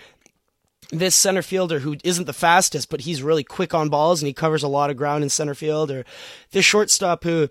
[0.91, 4.33] this center fielder who isn't the fastest, but he's really quick on balls and he
[4.33, 6.05] covers a lot of ground in center field, or
[6.51, 7.49] this shortstop who,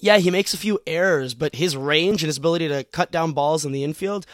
[0.00, 3.32] yeah, he makes a few errors, but his range and his ability to cut down
[3.32, 4.26] balls in the infield,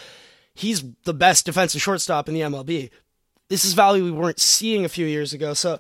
[0.55, 2.91] he's the best defensive shortstop in the MLB.
[3.49, 5.55] This is value we weren't seeing a few years ago.
[5.55, 5.79] So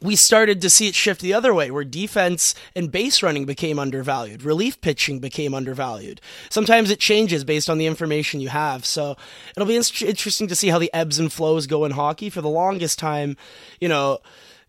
[0.00, 3.78] we started to see it shift the other way, where defense and base running became
[3.78, 6.20] undervalued, relief pitching became undervalued.
[6.50, 8.84] Sometimes it changes based on the information you have.
[8.84, 9.16] So
[9.56, 12.30] it'll be in- interesting to see how the ebbs and flows go in hockey.
[12.30, 13.36] For the longest time,
[13.80, 14.18] you know,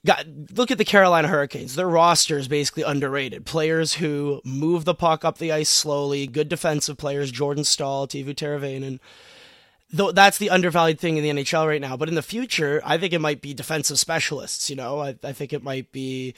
[0.05, 1.75] got look at the Carolina Hurricanes.
[1.75, 3.45] Their roster is basically underrated.
[3.45, 8.33] Players who move the puck up the ice slowly, good defensive players, Jordan Staal, Teuvo
[8.33, 8.99] Teravainen
[9.91, 11.97] though that's the undervalued thing in the NHL right now.
[11.97, 14.69] But in the future, I think it might be defensive specialists.
[14.69, 16.35] You know, I, I think it might be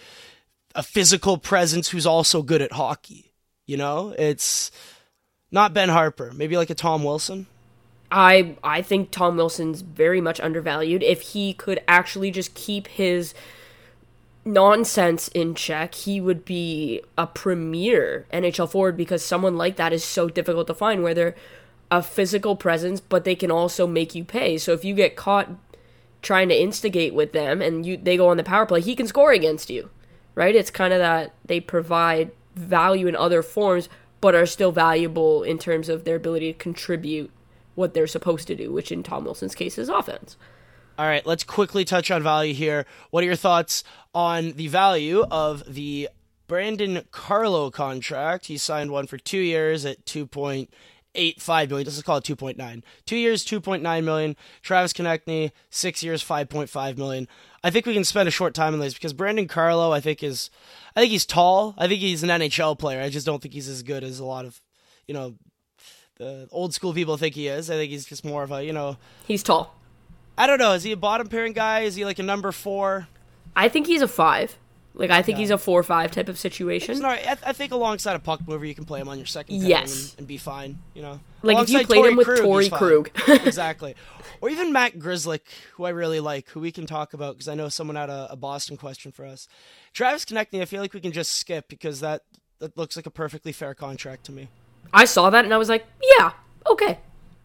[0.75, 3.33] a physical presence who's also good at hockey.
[3.65, 4.71] You know, it's
[5.51, 7.47] not Ben Harper, maybe like a Tom Wilson.
[8.11, 11.03] I I think Tom Wilson's very much undervalued.
[11.03, 13.33] If he could actually just keep his
[14.43, 20.03] nonsense in check, he would be a premier NHL forward because someone like that is
[20.03, 21.35] so difficult to find where they're
[21.91, 24.57] a physical presence but they can also make you pay.
[24.57, 25.49] So if you get caught
[26.21, 29.07] trying to instigate with them and you they go on the power play, he can
[29.07, 29.89] score against you.
[30.33, 30.55] Right?
[30.55, 33.89] It's kind of that they provide value in other forms
[34.21, 37.31] but are still valuable in terms of their ability to contribute
[37.75, 40.37] what they're supposed to do, which in Tom Wilson's case is offense.
[40.97, 42.85] All right, let's quickly touch on value here.
[43.09, 46.09] What are your thoughts on the value of the
[46.47, 48.45] Brandon Carlo contract?
[48.45, 50.71] He signed one for two years at two point
[51.15, 51.85] eight five million.
[51.85, 52.83] Let's just call it two point nine.
[53.05, 54.35] Two years, two point nine million.
[54.61, 57.27] Travis Konecny, six years, five point five million.
[57.63, 60.23] I think we can spend a short time on this because Brandon Carlo, I think
[60.23, 60.49] is,
[60.95, 61.75] I think he's tall.
[61.77, 63.01] I think he's an NHL player.
[63.01, 64.59] I just don't think he's as good as a lot of,
[65.07, 65.35] you know,
[66.17, 67.69] the old school people think he is.
[67.69, 68.97] I think he's just more of a, you know,
[69.27, 69.75] He's tall.
[70.37, 70.73] I don't know.
[70.73, 71.81] Is he a bottom pairing guy?
[71.81, 73.07] Is he like a number four?
[73.55, 74.57] I think he's a five.
[74.93, 76.99] Like I think he's a four or five type of situation.
[76.99, 77.25] Right.
[77.25, 80.11] I, I think alongside a puck mover, you can play him on your second Yes.
[80.11, 80.79] and, and be fine.
[80.93, 82.71] You know, Like, if you Alongside played him with he's Torey.
[82.71, 83.09] Krug.
[83.47, 83.95] exactly,
[84.41, 85.39] or even Matt Grzelcyk,
[85.75, 88.27] who I really like, who we can talk about because I know someone had a,
[88.31, 89.47] a Boston question for us.
[89.93, 92.23] Travis Konecny, I feel like we can just skip because that
[92.59, 94.49] that looks like a perfectly fair contract to me.
[94.93, 95.85] I saw that and I was like,
[96.19, 96.31] yeah,
[96.69, 96.99] okay.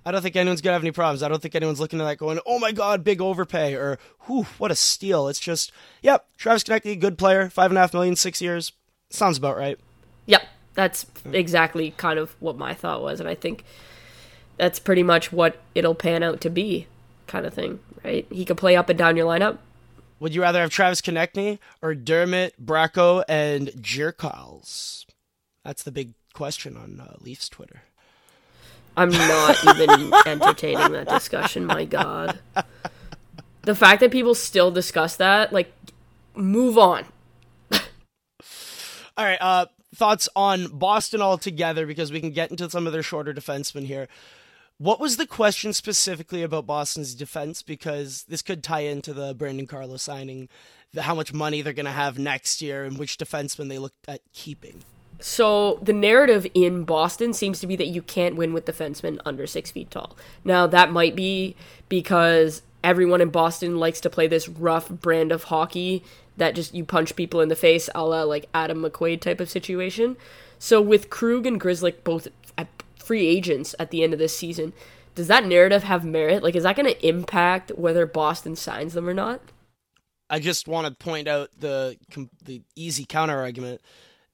[0.07, 1.25] I don't think anyone's gonna have any problems.
[1.25, 4.47] I don't think anyone's looking at that going, "Oh my God, big overpay," or "Whew,
[4.57, 8.14] what a steal." It's just, yep, Travis Konecny, good player, five and a half million,
[8.14, 8.71] six years,
[9.11, 9.81] sounds about right.
[10.27, 13.64] Yep, that's exactly kind of what my thought was, and I think
[14.59, 16.87] that's pretty much what it'll pan out to be,
[17.27, 18.29] kind of thing, right?
[18.31, 19.59] He could play up and down your lineup.
[20.21, 25.05] Would you rather have Travis Konecny or Dermott, Bracco, and Jerkals?
[25.64, 27.83] That's the big question on uh, Leafs Twitter.
[28.97, 31.67] I'm not even entertaining that discussion.
[31.67, 32.39] My God,
[33.63, 35.73] the fact that people still discuss that, like,
[36.35, 37.05] move on.
[37.73, 37.81] All
[39.19, 43.35] right, uh, thoughts on Boston altogether because we can get into some of their shorter
[43.35, 44.09] defensemen here.
[44.79, 47.63] What was the question specifically about Boston's defense?
[47.63, 50.51] Because this could tie into the Brandon Carlo signing,
[50.93, 53.95] the, how much money they're going to have next year, and which defenseman they look
[54.07, 54.83] at keeping.
[55.18, 59.46] So the narrative in Boston seems to be that you can't win with defensemen under
[59.46, 60.16] six feet tall.
[60.44, 61.57] Now that might be
[61.88, 66.05] because everyone in Boston likes to play this rough brand of hockey
[66.37, 69.50] that just you punch people in the face, a la like Adam McQuaid type of
[69.50, 70.16] situation.
[70.59, 72.29] So with Krug and Grzelcyk both
[73.07, 74.72] free agents at the end of this season,
[75.14, 76.42] does that narrative have merit?
[76.42, 79.40] Like, is that going to impact whether Boston signs them or not?
[80.29, 81.96] I just want to point out the
[82.42, 83.81] the easy counter argument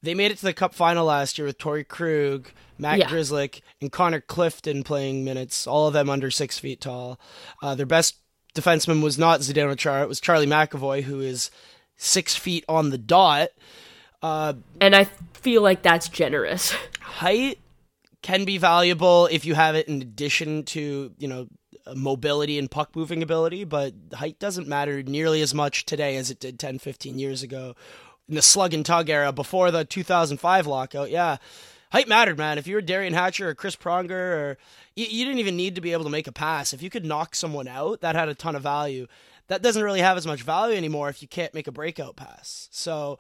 [0.03, 3.09] they made it to the Cup final last year with Torey Krug, Matt yeah.
[3.09, 7.21] Grzelcyk, and Connor Clifton playing minutes, all of them under six feet tall.
[7.63, 8.17] Uh, their best
[8.55, 11.51] defenseman was not Zdeno Chara, it was Charlie McAvoy, who is
[11.97, 13.51] six feet on the dot.
[14.23, 16.75] Uh, and I feel like that's generous.
[17.01, 17.59] height
[18.23, 21.47] can be valuable if you have it in addition to, you know,
[21.95, 26.39] mobility and puck moving ability, but height doesn't matter nearly as much today as it
[26.39, 27.75] did 10, 15 years ago
[28.33, 31.11] in the slug and tug era before the 2005 lockout.
[31.11, 31.37] Yeah,
[31.91, 32.57] height mattered, man.
[32.57, 34.59] If you were Derian Hatcher or Chris Pronger, or
[34.97, 36.73] you, you, didn't even need to be able to make a pass.
[36.73, 39.07] If you could knock someone out, that had a ton of value.
[39.49, 42.69] That doesn't really have as much value anymore if you can't make a breakout pass.
[42.73, 43.19] So.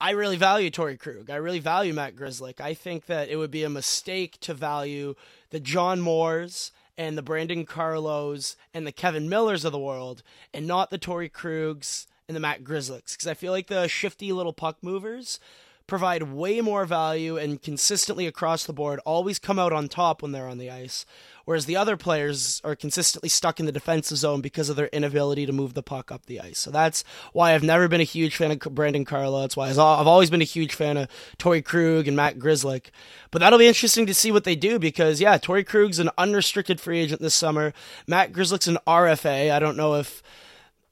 [0.00, 1.30] I really value Torey Krug.
[1.30, 2.60] I really value Matt Grzelcyk.
[2.60, 5.14] I think that it would be a mistake to value
[5.50, 10.66] the John Moores and the Brandon Carlos and the Kevin Millers of the world and
[10.66, 14.52] not the Torey Krugs and the Matt Grzelcyks because I feel like the shifty little
[14.52, 15.38] puck movers
[15.86, 20.32] provide way more value and consistently across the board always come out on top when
[20.32, 21.04] they're on the ice
[21.44, 25.46] whereas the other players are consistently stuck in the defensive zone because of their inability
[25.46, 26.58] to move the puck up the ice.
[26.58, 29.40] So that's why I've never been a huge fan of Brandon Carlo.
[29.40, 31.08] That's why I've always been a huge fan of
[31.38, 32.86] Torey Krug and Matt Grzelcyk.
[33.30, 36.80] But that'll be interesting to see what they do because, yeah, Torey Krug's an unrestricted
[36.80, 37.72] free agent this summer.
[38.06, 39.50] Matt Grzelcyk's an RFA.
[39.52, 40.22] I don't know if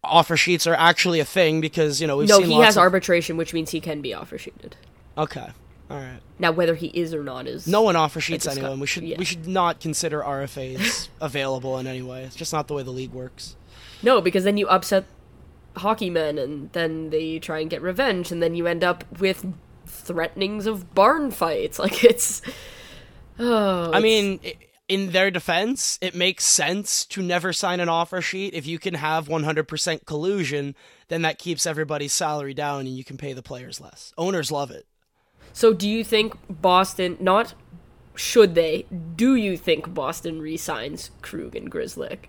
[0.02, 2.82] offer sheets are actually a thing because you know we've no, he has of...
[2.82, 4.76] arbitration, which means he can be offer sheeted.
[5.18, 5.48] Okay,
[5.90, 6.20] all right.
[6.38, 8.80] Now whether he is or not is no one offer sheets anyone.
[8.80, 9.18] We should yeah.
[9.18, 12.24] we should not consider RFAs available in any way.
[12.24, 13.56] It's just not the way the league works.
[14.02, 15.04] No, because then you upset
[15.76, 19.46] hockey men, and then they try and get revenge, and then you end up with
[19.86, 21.78] threatenings of barn fights.
[21.78, 22.42] Like it's.
[23.42, 24.02] Oh, I it's...
[24.02, 24.40] mean.
[24.42, 28.55] It, in their defense, it makes sense to never sign an offer sheet.
[28.55, 30.74] If you can have 100% collusion,
[31.07, 34.12] then that keeps everybody's salary down and you can pay the players less.
[34.18, 34.87] Owners love it.
[35.53, 37.55] So, do you think Boston, not
[38.16, 42.24] should they, do you think Boston resigns Krug and Grzelcyk?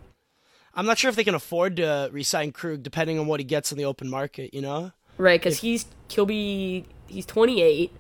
[0.76, 3.72] I'm not sure if they can afford to resign Krug depending on what he gets
[3.72, 4.92] in the open market, you know?
[5.18, 7.92] Right, because he's he'll be he's 28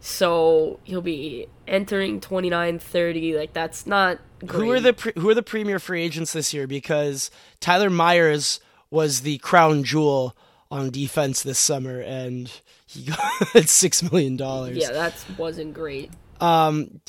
[0.00, 4.52] so he'll be entering 29 30 like that's not great.
[4.52, 6.66] who are the pre- who are the premier free agents this year?
[6.66, 7.30] Because
[7.60, 10.36] Tyler Myers was the crown jewel
[10.70, 12.50] on defense this summer and
[12.86, 13.04] he
[13.52, 14.76] got 6 million dollars.
[14.76, 16.10] Yeah that wasn't great.
[16.40, 17.00] Um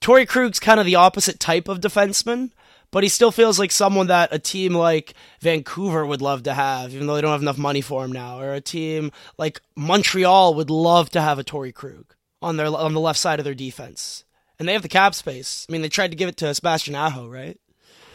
[0.00, 2.50] Torey Krug's kind of the opposite type of defenseman
[2.90, 6.94] but he still feels like someone that a team like Vancouver would love to have,
[6.94, 10.54] even though they don't have enough money for him now, or a team like Montreal
[10.54, 13.54] would love to have a Torey Krug on their on the left side of their
[13.54, 14.24] defense,
[14.58, 15.66] and they have the cap space.
[15.68, 17.58] I mean, they tried to give it to Sebastian Aho, right?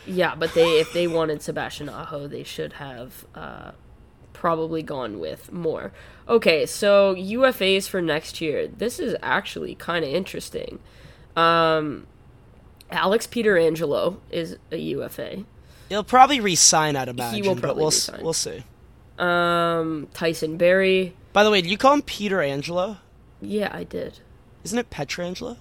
[0.06, 3.72] Yeah, but they if they wanted Sebastian Aho, they should have uh,
[4.34, 5.92] probably gone with more.
[6.28, 8.68] Okay, so UFAs for next year.
[8.68, 10.80] This is actually kind of interesting.
[11.36, 12.08] Um,
[12.92, 15.46] Alex Pietrangelo is a UFA.
[15.90, 17.44] He'll probably resign, I'd imagine.
[17.44, 18.24] He will probably we'll, resign.
[18.24, 18.64] We'll see.
[19.20, 21.14] Um, Tyson Barrie.
[21.34, 22.98] By the way, did you call him Peter Angelo?
[23.42, 24.20] Yeah, I did.
[24.64, 25.58] Isn't it Petrangelo?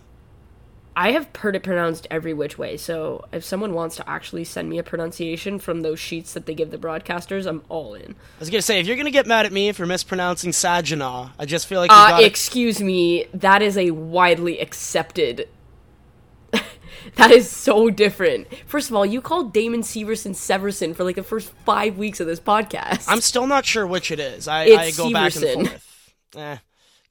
[0.96, 2.76] I have heard it pronounced every which way.
[2.76, 6.54] So if someone wants to actually send me a pronunciation from those sheets that they
[6.54, 8.12] give the broadcasters, I'm all in.
[8.12, 11.46] I was gonna say if you're gonna get mad at me for mispronouncing Saginaw, I
[11.46, 15.48] just feel like uh, excuse me, that is a widely accepted
[17.16, 18.46] that is so different.
[18.66, 22.26] First of all, you called Damon Severson Severson for like the first five weeks of
[22.26, 23.06] this podcast.
[23.08, 24.48] I'm still not sure which it is.
[24.48, 25.12] I, I go Severson.
[25.12, 25.86] back and forth.
[26.36, 26.56] Eh,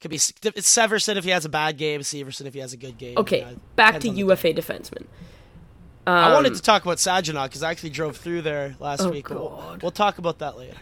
[0.00, 2.76] could be it's Severson if he has a bad game, Severson if he has a
[2.76, 3.18] good game.
[3.18, 3.46] Okay,
[3.76, 5.06] back to UFA defenseman.
[6.06, 9.10] Um, I wanted to talk about Saginaw because I actually drove through there last oh
[9.10, 9.28] week.
[9.28, 10.76] We'll, we'll, talk about that later.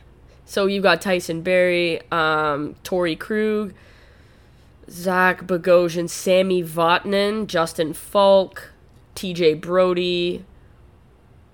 [0.45, 3.75] So you've got Tyson Barrie, um, Torey Krug,
[4.89, 8.73] Zach Bogosian, Sami Vatanen, Justin Faulk,
[9.19, 10.45] TJ Brodie,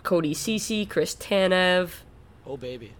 [0.02, 2.02] Cody Ceci, Chris Tanev.
[2.46, 2.92] Oh baby.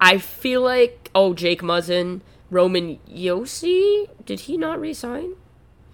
[0.00, 4.08] I feel like oh Jake Muzzin, Roman Josi.
[4.24, 5.34] Did he not resign?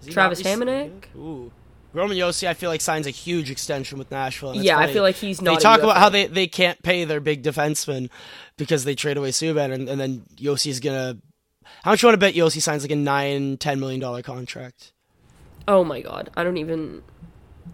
[0.09, 1.13] Travis Hamonic.
[1.15, 1.51] Ooh.
[1.93, 4.55] Roman Josi, I feel like signs a huge extension with Nashville.
[4.55, 5.59] Yeah, I feel like he's They not.
[5.59, 8.09] a talk about how they, they can't pay their big defenseman
[8.55, 11.17] because they trade away Subban, and, and then Josi's gonna.
[11.83, 14.93] How much you want to bet Josi signs like a nine, ten million dollar contract?
[15.67, 17.03] Oh my god, I don't even.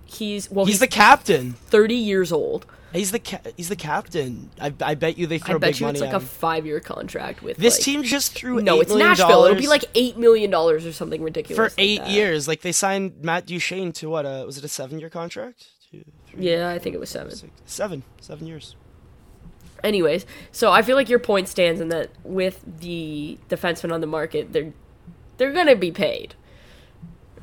[0.06, 0.66] He's well.
[0.66, 1.54] He's, He's, the captain.
[1.54, 2.66] thirty years old.
[2.94, 4.50] He's the ca- he's the captain.
[4.62, 7.44] I, I bet you they I throw bet big you it's like a five-year contract
[7.44, 9.44] with This like- team just threw No, $8 it's Nashville.
[9.44, 12.10] It'll be like eight million dollars or something ridiculous for eight that.
[12.10, 12.48] years.
[12.48, 14.26] Like they signed Matt Duchene to what?
[14.26, 15.68] A, was it a seven year contract?
[15.92, 17.36] Two, three, Yeah, I think it was seven.
[17.36, 18.76] six, seven, seven years.
[19.84, 24.08] Anyways, so I feel like your point stands in that with the defensemen on the
[24.08, 24.74] market, they're
[25.38, 26.34] they're gonna be paid,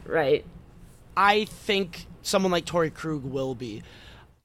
[0.06, 0.44] right?
[1.16, 3.82] I think someone like Torey Krug will be.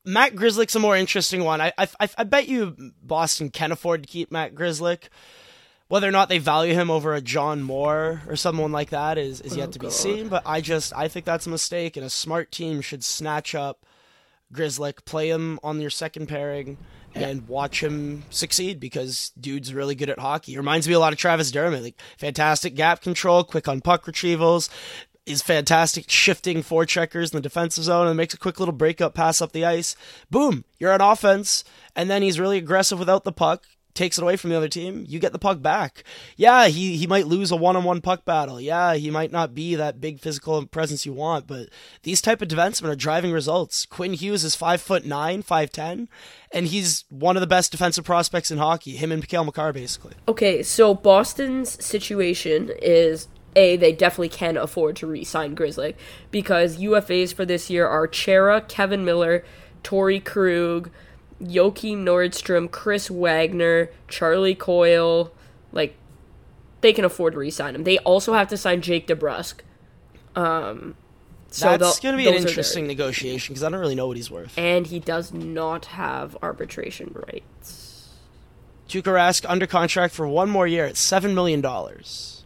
[0.05, 1.61] Matt Grzelcyk's a more interesting one.
[1.61, 5.09] I, I, I, bet you Boston can afford to keep Matt Grizzlick.
[5.87, 9.41] Whether or not they value him over a John Moore or someone like that is,
[9.41, 9.93] is yet Oh, to be God.
[9.93, 10.27] seen.
[10.29, 13.85] But I just I think that's a mistake, and a smart team should snatch up
[14.53, 16.77] Grzelcyk, play him on your second pairing,
[17.15, 20.53] and watch him succeed because dude's really good at hockey.
[20.53, 21.83] He reminds me a lot of Travis Dermott.
[21.83, 24.69] Like fantastic gap control, quick on puck retrievals,
[25.25, 29.41] is fantastic shifting forecheckers in the defensive zone and makes a quick little breakup pass
[29.41, 29.95] up the ice.
[30.31, 31.63] Boom, you're on offense,
[31.95, 33.65] and then he's really aggressive without the puck.
[33.95, 36.03] Takes it away from the other team, you get the puck back.
[36.37, 38.61] Yeah, he, he might lose a one-on-one puck battle.
[38.61, 41.69] Yeah, he might not be that big physical presence you want, but
[42.03, 43.85] these type of defensemen are driving results.
[43.87, 46.07] Quinn Hughes is five foot nine, five ten,
[46.53, 48.95] and he's one of the best defensive prospects in hockey.
[48.95, 50.13] Him and Mikhail Makar, basically.
[50.27, 55.95] Okay, so Boston's situation is a they definitely can afford to re-sign Grizzly
[56.31, 59.43] because UFAs for this year are Chara, Kevin Miller,
[59.83, 60.89] Torey Krug,
[61.41, 65.33] Joakim Nordstrom, Chris Wagner, Charlie Coyle.
[65.71, 65.95] Like
[66.81, 67.83] they can afford to re-sign him.
[67.83, 69.61] They also have to sign Jake DeBrusk.
[70.35, 70.95] Um,
[71.51, 73.95] so That's going to be an those are their- interesting negotiation because I don't really
[73.95, 74.57] know what he's worth.
[74.57, 78.09] And he does not have arbitration rights.
[78.87, 82.38] Rask under contract for one more year at seven million dollars.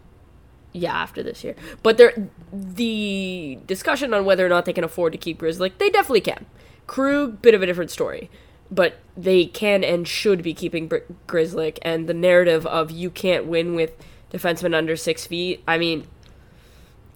[0.73, 1.55] Yeah, after this year.
[1.83, 5.89] But there, the discussion on whether or not they can afford to keep Grizzly, they
[5.89, 6.47] definitely can.
[6.87, 8.29] Krug, bit of a different story.
[8.71, 10.97] But they can and should be keeping Br-
[11.27, 13.91] Grizzly, and the narrative of you can't win with
[14.31, 15.63] defensemen under six feet.
[15.67, 16.07] I mean,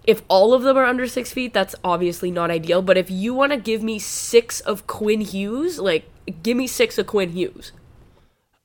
[0.04, 2.84] if all of them are under six feet, that's obviously not ideal.
[2.84, 6.06] But if you want to give me six of Quinn Hughes, like,
[6.44, 7.72] give me six of Quinn Hughes.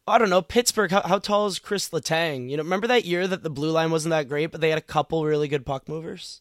[0.07, 0.91] I don't know Pittsburgh.
[0.91, 2.51] How, how tall is Chris Letang?
[2.51, 4.79] You know, remember that year that the blue line wasn't that great, but they had
[4.79, 6.41] a couple really good puck movers.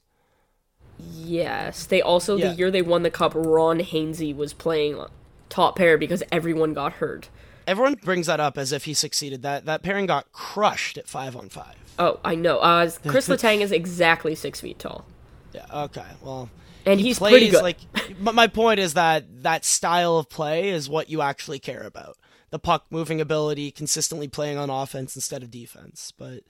[1.00, 2.50] Yes, they also Yeah.
[2.50, 5.04] the year they won the cup, Ron Hainsey was playing
[5.50, 7.30] top pair because everyone got hurt.
[7.68, 9.42] Everyone brings that up as if he succeeded.
[9.44, 11.76] That that pairing got crushed at five on five.
[12.00, 12.58] Oh, I know.
[12.60, 15.06] Uh, Chris Letang is exactly six feet tall,
[15.54, 15.66] Yeah.
[15.72, 16.06] Okay.
[16.22, 16.50] Well,
[16.86, 17.62] and he's plays pretty good.
[17.62, 17.78] like.
[18.20, 22.18] but my point is that that style of play is what you actually care about.
[22.52, 26.14] The puck moving ability, consistently playing on offense instead of defense.
[26.18, 26.44] But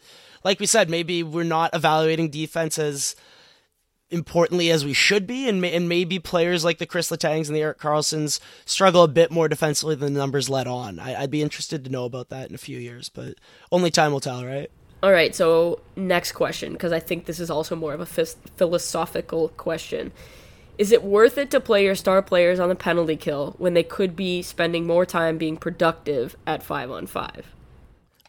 [0.43, 3.15] like we said, maybe we're not evaluating defense as
[4.09, 7.61] importantly as we should be, and, and maybe players like the Chris Letangs and the
[7.61, 10.99] Erik Karlssons struggle a bit more defensively than the numbers let on.
[10.99, 13.35] I, I'd be interested to know about that in a few years, but
[13.71, 14.69] only time will tell, right?
[15.01, 19.49] All right, so next question, because I think this is also more of a philosophical
[19.49, 20.11] question.
[20.81, 23.83] Is it worth it to play your star players on the penalty kill when they
[23.83, 27.53] could be spending more time being productive at five on five?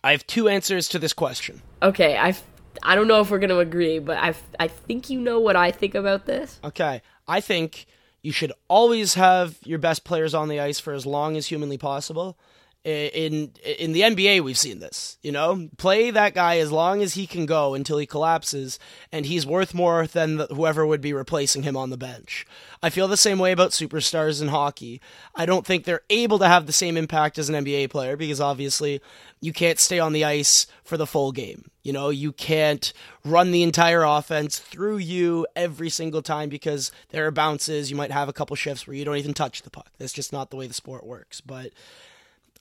[0.05, 1.62] I have two answers to this question.
[1.82, 2.36] Okay, I
[2.82, 5.70] I don't know if we're gonna agree, but I I think you know what I
[5.70, 6.61] think about this.
[6.62, 7.00] Okay.
[7.26, 7.86] I think
[8.20, 11.78] you should always have your best players on the ice for as long as humanly
[11.78, 12.36] possible.
[12.85, 15.16] In in the NBA, we've seen this.
[15.22, 18.78] You know, play that guy as long as he can go until he collapses,
[19.12, 22.45] and he's worth more than the, whoever would be replacing him on the bench.
[22.83, 25.01] I feel the same way about superstars in hockey.
[25.37, 28.41] I don't think they're able to have the same impact as an NBA player because
[28.41, 29.01] obviously
[29.41, 31.70] you can't stay on the ice for the full game.
[31.85, 32.93] You know, you can't
[33.24, 37.91] run the entire offense through you every single time because there are bounces.
[37.91, 39.91] You might have a couple shifts where you don't even touch the puck.
[39.99, 41.41] That's just not the way the sport works.
[41.41, 41.70] But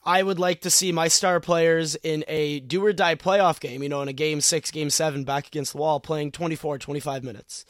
[0.03, 3.83] I would like to see my star players in a do or die playoff game,
[3.83, 7.23] you know, in a game six, game seven, back against the wall, playing 24, 25
[7.23, 7.65] minutes.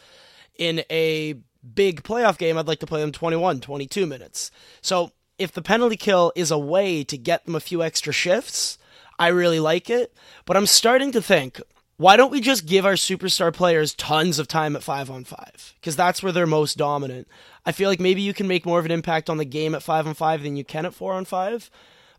[0.58, 1.36] In a
[1.74, 4.52] big playoff game, I'd like to play them 21, 22 minutes.
[4.82, 8.78] So if the penalty kill is a way to get them a few extra shifts,
[9.20, 10.16] I really like it.
[10.46, 11.62] But I'm starting to think,
[11.98, 15.74] why don't we just give our superstar players tons of time at five on five?
[15.80, 17.28] Because that's where they're most dominant.
[17.66, 19.84] I feel like maybe you can make more of an impact on the game at
[19.84, 21.70] five on five than you can at four on five.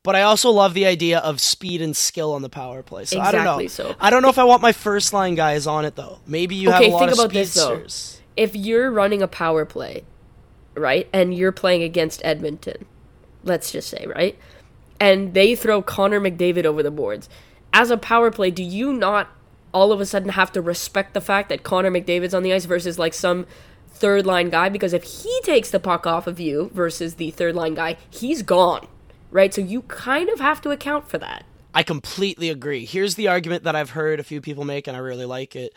[0.04, 3.04] But I also love the idea of speed and skill on the power play.
[3.04, 3.66] So I don't know.
[3.68, 3.94] So.
[4.00, 6.18] I don't know if I want my first line guys on it though.
[6.26, 7.76] Maybe you Okay, have a lot think of about this, though.
[7.78, 8.20] speedsters.
[8.36, 10.04] If you're running a power play
[10.74, 11.08] right?
[11.12, 12.84] And you're playing against Edmonton,
[13.44, 14.38] let's just say, right?
[15.00, 17.28] And they throw Connor McDavid over the boards.
[17.72, 19.28] As a power play, do you not
[19.72, 22.66] all of a sudden have to respect the fact that Connor McDavid's on the ice
[22.66, 23.46] versus like some
[23.88, 24.68] third line guy?
[24.68, 28.42] Because if he takes the puck off of you versus the third line guy, he's
[28.42, 28.86] gone,
[29.32, 29.52] right?
[29.52, 31.44] So you kind of have to account for that.
[31.74, 32.84] I completely agree.
[32.84, 35.72] Here's the argument that I've heard a few people make, and I really like it.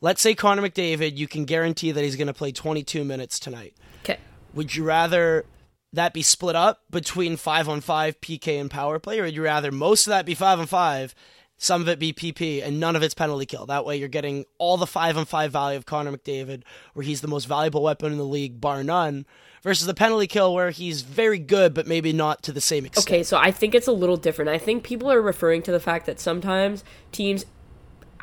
[0.00, 3.74] Let's say Connor McDavid, you can guarantee that he's going to play 22 minutes tonight.
[4.02, 4.18] Okay.
[4.52, 5.46] Would you rather
[5.92, 9.44] that be split up between five on five PK and power play, or would you
[9.44, 11.14] rather most of that be five on five,
[11.56, 13.66] some of it be PP, and none of it's penalty kill?
[13.66, 17.20] That way you're getting all the five on five value of Connor McDavid, where he's
[17.20, 19.26] the most valuable weapon in the league, bar none,
[19.66, 23.04] versus the penalty kill where he's very good, but maybe not to the same extent.
[23.04, 24.48] Okay, so I think it's a little different.
[24.48, 27.44] I think people are referring to the fact that sometimes teams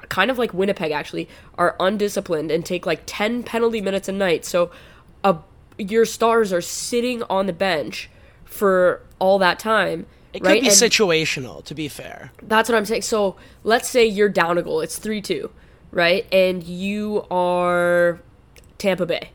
[0.07, 1.27] kind of like Winnipeg actually
[1.57, 4.45] are undisciplined and take like 10 penalty minutes a night.
[4.45, 4.71] So
[5.21, 5.39] a
[5.77, 8.09] your stars are sitting on the bench
[8.45, 10.05] for all that time.
[10.31, 12.31] It could be And situational, to be fair.
[12.41, 13.01] that's what I'm saying.
[13.01, 13.35] So
[13.65, 14.79] let's say you're down a goal.
[14.79, 15.51] It's 3 2,
[15.91, 16.25] right?
[16.31, 18.21] And you are
[18.77, 19.31] Tampa Bay,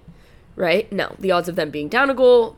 [0.59, 0.91] right?
[0.93, 2.57] Now, the odds of them being down a goal,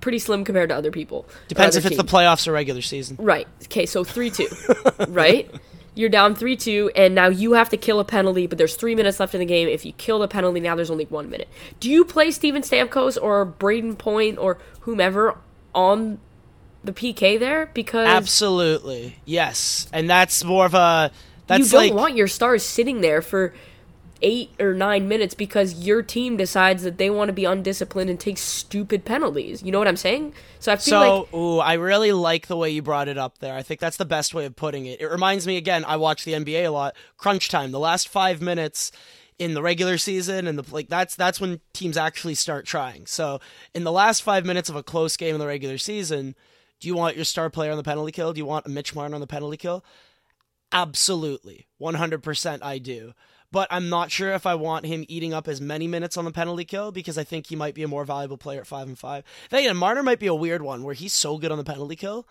[0.00, 1.26] pretty slim compared to other people.
[1.48, 3.16] Depends other if it's the playoffs or regular season.
[3.20, 3.46] Right.
[3.64, 4.48] Okay, so 3 2,
[5.08, 5.48] right?
[5.94, 8.94] You're down 3 2, and now you have to kill a penalty, but there's three
[8.94, 9.68] minutes left in the game.
[9.68, 11.48] If you kill the penalty, now there's only one minute.
[11.78, 15.38] Do you play Steven Stamkos or Brayden Point or whomever
[15.74, 16.18] on
[16.82, 17.66] the PK there?
[17.74, 19.16] Because Absolutely.
[19.24, 19.88] Yes.
[19.92, 21.10] And that's more of a
[21.46, 23.54] that's you don't like want your stars sitting there for
[24.22, 28.18] eight or nine minutes because your team decides that they want to be undisciplined and
[28.18, 29.62] take stupid penalties.
[29.62, 30.32] You know what I'm saying?
[30.58, 33.38] So I feel so like ooh, I really like the way you brought it up
[33.38, 33.54] there.
[33.54, 35.00] I think that's the best way of putting it.
[35.00, 36.94] It reminds me again, I watch the NBA a lot.
[37.16, 38.92] Crunch time, the last 5 minutes
[39.38, 43.06] in the regular season and the like that's that's when teams actually start trying.
[43.06, 43.40] So,
[43.74, 46.34] in the last 5 minutes of a close game in the regular season,
[46.80, 48.32] do you want your star player on the penalty kill?
[48.32, 49.84] Do you want a Mitch Marner on the penalty kill?
[50.72, 51.66] Absolutely.
[51.80, 53.12] 100% I do.
[53.52, 56.32] But I'm not sure if I want him eating up as many minutes on the
[56.32, 58.98] penalty kill because I think he might be a more valuable player at 5 and
[58.98, 59.24] 5.
[59.50, 61.96] Then again, Marner might be a weird one where he's so good on the penalty
[61.96, 62.26] kill.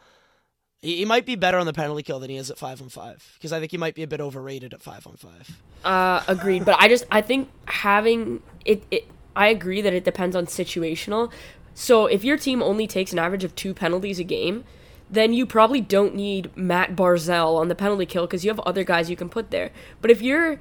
[0.81, 3.31] He, might be better on the penalty kill than he is at 5 on 5
[3.35, 5.61] because I think he might be a bit overrated at 5 on 5.
[5.83, 6.63] Uh, agreed.
[6.63, 11.31] But I just I think having it, it I agree that it depends on situational.
[11.73, 14.63] So if your team only takes an average of two penalties a game,
[15.09, 18.83] then you probably don't need Matt Barzell on the penalty kill because you have other
[18.83, 19.71] guys you can put there.
[20.01, 20.59] But if you're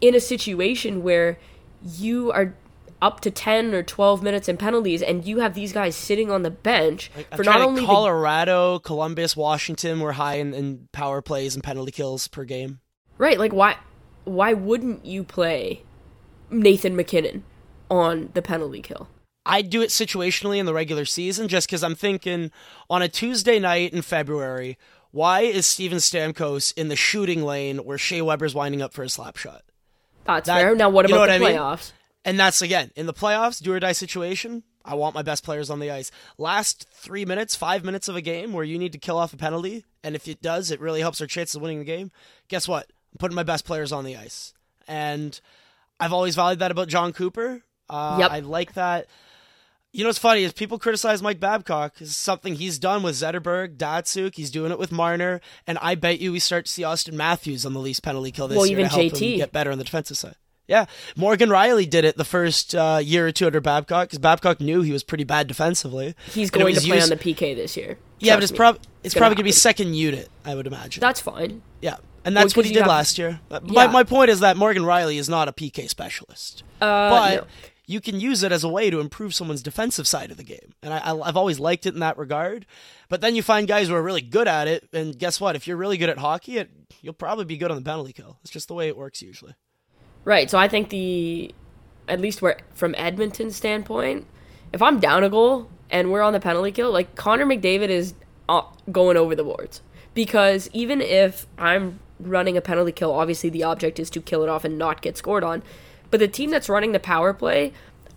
[0.00, 1.38] in a situation where
[1.82, 2.54] you are
[3.00, 6.42] up to 10 or 12 minutes in penalties and you have these guys sitting on
[6.42, 11.22] the bench I'm for not only the Colorado, Columbus, Washington were high in, in power
[11.22, 12.80] plays and penalty kills per game.
[13.16, 13.76] Right, like why
[14.24, 15.82] why wouldn't you play
[16.50, 17.44] Nathan MacKinnon
[17.90, 19.08] on the penalty kill?
[19.46, 22.50] I'd do it situationally in the regular season just because I'm thinking
[22.90, 24.76] on a Tuesday night in February,
[25.10, 29.08] why is Steven Stamkos in the shooting lane where Shea Weber's winding up for a
[29.08, 29.62] slap shot?
[30.28, 30.74] That's That- fair.
[30.76, 31.58] Now what you know about the what I mean?
[31.58, 31.92] playoffs?
[32.24, 34.62] And that's again in the playoffs, do or die situation.
[34.84, 36.10] I want my best players on the ice.
[36.38, 39.36] Last three minutes, five minutes of a game where you need to kill off a
[39.36, 42.10] penalty, and if it does, it really helps our chances of winning the game.
[42.48, 42.86] Guess what?
[43.12, 44.54] I'm putting my best players on the ice,
[44.86, 45.38] and
[46.00, 47.62] I've always valued that about Jon Cooper.
[47.90, 48.30] Uh, Yep.
[48.30, 49.06] I like that.
[49.92, 51.96] You know what's funny is people criticize Mike Babcock.
[51.96, 54.34] This is something he's done with Zetterberg, Datsyuk.
[54.34, 57.64] He's doing it with Marner, and I bet you we start to see Auston Matthews
[57.64, 59.32] on the least penalty kill this Well, year even to help JT.
[59.32, 60.34] him get better on the defensive side.
[60.66, 60.84] Yeah,
[61.16, 64.82] Morgan Rielly did it the first uh, year or two under Babcock because Babcock knew
[64.82, 66.14] he was pretty bad defensively.
[66.34, 67.96] He's going to play used- on the PK this year.
[68.20, 71.00] Yeah, but it's probably it's gonna probably gonna be second unit, I would imagine.
[71.00, 71.62] That's fine.
[71.80, 73.40] yeah, and that's Well, what he did have- last year.
[73.50, 77.34] Uh, My my point is that Morgan Rielly is not a PK specialist, Uh, but
[77.36, 77.44] no.
[77.88, 80.74] You can use it as a way to improve someone's defensive side of the game,
[80.82, 82.66] and I, I've always liked it in that regard.
[83.08, 85.56] But then you find guys who are really good at it, and guess what?
[85.56, 86.70] If you're really good at hockey, it,
[87.00, 88.38] you'll probably be good on the penalty kill.
[88.42, 89.54] It's just the way it works usually.
[90.26, 90.50] Right.
[90.50, 91.54] So I think the,
[92.06, 94.26] at least where from Edmonton's standpoint,
[94.74, 98.12] if I'm down a goal and we're on the penalty kill, like Connor McDavid is
[98.50, 98.62] uh,
[98.92, 99.80] going over the boards
[100.12, 104.50] because even if I'm running a penalty kill, obviously the object is to kill it
[104.50, 105.62] off and not get scored on.
[106.10, 107.72] But the team that's running the power play,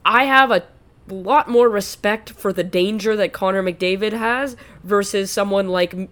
[0.05, 0.63] I have a
[1.07, 6.09] lot more respect for the danger that Connor McDavid has versus someone like M-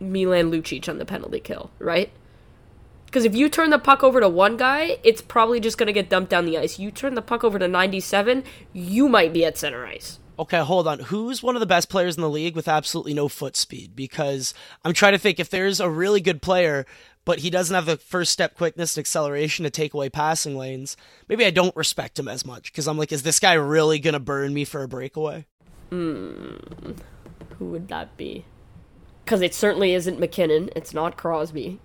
[0.00, 2.10] Milan Lucic on the penalty kill, right?
[3.06, 5.92] Because if you turn the puck over to one guy, it's probably just going to
[5.92, 6.78] get dumped down the ice.
[6.78, 10.20] You turn the puck over to 97, you might be at center ice.
[10.38, 11.00] Okay, hold on.
[11.00, 13.94] Who's one of the best players in the league with absolutely no foot speed?
[13.94, 14.54] Because
[14.84, 16.86] I'm trying to think if there's a really good player,
[17.24, 20.96] but he doesn't have the first step quickness and acceleration to take away passing lanes,
[21.28, 24.14] maybe I don't respect him as much because I'm like, is this guy really going
[24.14, 25.46] to burn me for a breakaway?
[25.90, 26.58] Who
[27.60, 28.44] would that be?
[29.24, 30.70] Because it certainly isn't MacKinnon.
[30.74, 31.78] It's not Crosby.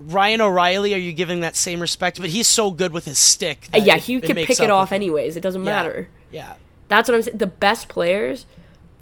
[0.00, 2.18] Ryan O'Reilly, are you giving that same respect?
[2.20, 3.68] But he's so good with his stick.
[3.74, 5.36] Uh, yeah, he it can makes pick it off anyways.
[5.36, 5.70] It doesn't Yeah.
[5.70, 6.08] matter.
[6.32, 6.54] Yeah.
[6.88, 7.36] That's what I'm saying.
[7.38, 8.46] The best players,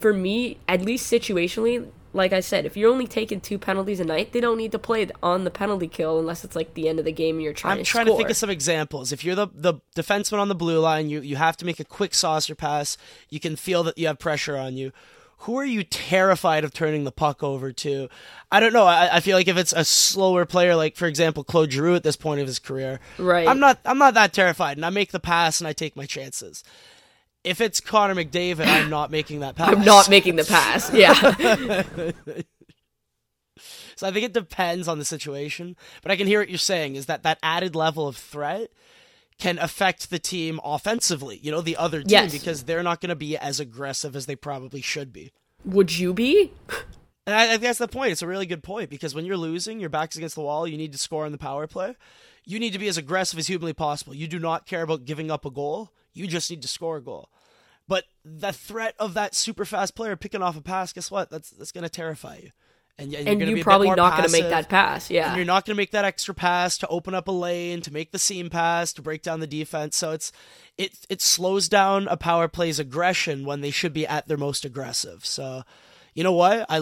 [0.01, 1.87] for me, at least situationally,
[2.19, 4.79] like I said, if you're only taking two penalties a night, they don't need to
[4.79, 7.55] play on the penalty kill unless it's like the end of the game and you're
[7.55, 8.17] trying I'm to trying score.
[8.17, 9.11] to think of some examples.
[9.13, 11.85] If you're the the defenseman on the blue line, you you have to make a
[11.85, 12.99] quick saucer pass.
[13.31, 14.93] You can feel that you have pressure on you.
[15.43, 18.09] Who are you terrified of turning the puck over to?
[18.51, 18.87] I don't know.
[18.87, 22.03] I, I feel like if it's a slower player, like for example Claude Giroux at
[22.03, 23.47] this point of his career, Right.
[23.47, 26.07] I'm not I'm not that terrified, and I make the pass and I take my
[26.07, 26.65] chances.
[27.49, 29.69] If it's Connor McDavid, I'm not making that pass.
[29.73, 30.93] I'm not making the pass.
[30.93, 31.83] Yeah.
[33.97, 36.95] So I think it depends on the situation, but I can hear what you're saying
[36.95, 38.71] is that that added level of threat
[39.41, 42.33] can affect the team offensively, you know, the other team Yes.
[42.33, 45.33] because they're not going to be as aggressive as they probably should be.
[45.65, 46.53] Would you be?
[47.27, 48.13] And I, I think that's the point.
[48.13, 50.79] It's a really good point because when you're losing, your back's against the wall, you
[50.79, 51.97] need to score on the power play.
[52.45, 54.15] You need to be as aggressive as humanly possible.
[54.15, 55.91] You do not care about giving up a goal.
[56.15, 57.31] You just need to score a goal.
[57.89, 61.31] But the threat of that super fast player picking off a pass, guess what?
[61.31, 62.51] That's that's going to terrify you.
[63.01, 64.69] And, and, you're And gonna be a you're bit probably not going to make that
[64.69, 65.09] pass.
[65.09, 65.29] Yeah.
[65.29, 67.93] and you're not going to make that extra pass to open up a lane to
[67.93, 70.33] make the seam pass to break down the defense so it's
[70.77, 74.65] it it slows down a power play's aggression when they should be at their most
[74.65, 75.63] aggressive so
[76.15, 76.79] you know what i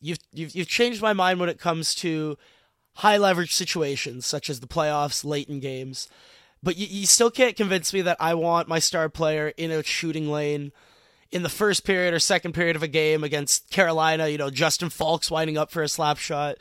[0.00, 2.36] you've you've, you've changed my mind when it comes to
[2.94, 6.08] high leverage situations such as the playoffs late in games
[6.62, 9.82] but you, you still can't convince me that i want my star player in a
[9.82, 10.72] shooting lane
[11.32, 14.90] in the first period or second period of a game against Carolina, you know, Justin
[14.90, 16.58] Falks winding up for a slap shot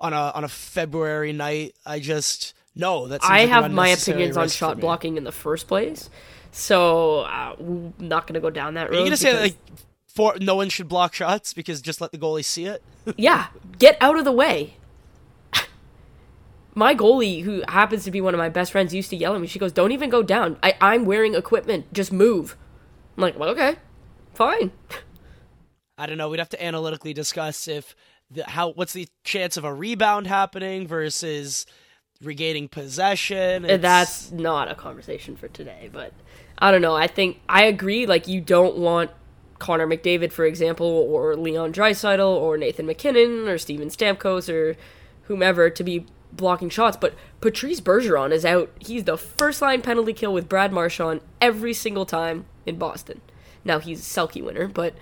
[0.00, 1.74] on a on a February night.
[1.84, 6.08] I just no, that's I have my opinions on shot blocking in the first place.
[6.52, 8.96] So, uh, we're not going to go down that road.
[8.96, 9.56] Are you gonna say because- like
[10.06, 12.82] for no one should block shots because just let the goalie see it?
[13.16, 13.48] Yeah,
[13.78, 14.76] get out of the way.
[16.74, 19.40] My goalie, who happens to be one of my best friends, used to yell at
[19.40, 19.46] me.
[19.46, 20.56] She goes, "Don't even go down.
[20.62, 21.92] I, I'm wearing equipment.
[21.92, 22.56] Just move."
[23.16, 23.76] I'm like, "Well, okay,
[24.34, 24.72] fine."
[25.98, 26.28] I don't know.
[26.30, 27.94] We'd have to analytically discuss if
[28.30, 31.66] the, how what's the chance of a rebound happening versus
[32.22, 33.64] regaining possession.
[33.64, 36.12] Uh, it's- That's not a conversation for today, but
[36.58, 36.94] I don't know.
[36.96, 38.06] I think I agree.
[38.06, 39.10] Like, you don't want
[39.58, 44.76] Connor McDavid, for example, or Leon Draisaitl, or Nathan MacKinnon, or Steven Stamkos, or
[45.24, 46.96] whomever to be blocking shots.
[46.96, 48.70] But Patrice Bergeron is out.
[48.78, 53.20] He's the first line penalty kill with Brad Marchand every single time in Boston.
[53.64, 54.94] Now he's a Selke winner, but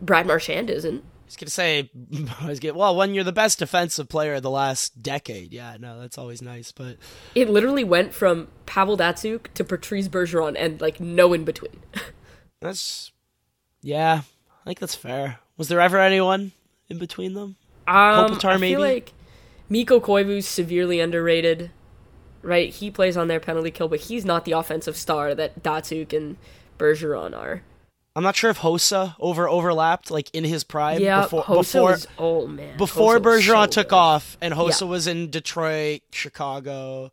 [0.00, 0.98] Brad Marchand isn't.
[1.04, 1.90] I was gonna say,
[2.40, 5.52] I was get well when you're the best defensive player of the last decade.
[5.52, 6.72] Yeah, no, that's always nice.
[6.72, 6.96] But
[7.36, 11.80] It literally went from Pavel Datsyuk to Patrice Bergeron and like no in between.
[12.60, 13.12] that's
[13.82, 14.22] yeah,
[14.62, 15.38] I think that's fair.
[15.56, 16.50] Was there ever anyone
[16.88, 17.56] in between them?
[17.86, 18.74] Um, Kopitar, I maybe?
[18.74, 19.12] feel like
[19.70, 21.70] Mikko Koivu's severely underrated.
[22.42, 26.14] Right, he plays on their penalty kill, but he's not the offensive star that Datsyuk
[26.16, 26.36] and
[26.78, 27.62] Bergeron are.
[28.16, 31.82] I'm not sure if Hossa over overlapped like in his prime Yeah, before Hossa before
[31.92, 33.94] was oh man, before Hossa was Bergeron so took good.
[33.96, 34.86] off and Hossa Yeah.
[34.88, 37.12] was in Detroit, Chicago.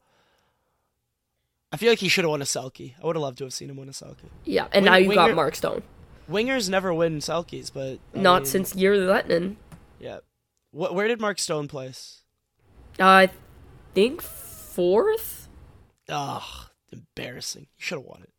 [1.73, 2.93] I feel like he should have won a Selke.
[3.01, 4.15] I would have loved to have seen him win a Selke.
[4.45, 5.83] Yeah, and Wing- now you got Mark Stone.
[6.31, 9.57] Wingers never win Selkes, but I Not mean, since Jere Lehtinen.
[9.99, 10.19] yeah.
[10.71, 12.16] Wh- where did Mark Stone place?
[12.99, 13.29] I
[13.93, 15.47] think fourth.
[16.09, 17.67] Ugh, embarrassing.
[17.77, 18.29] You should have won it.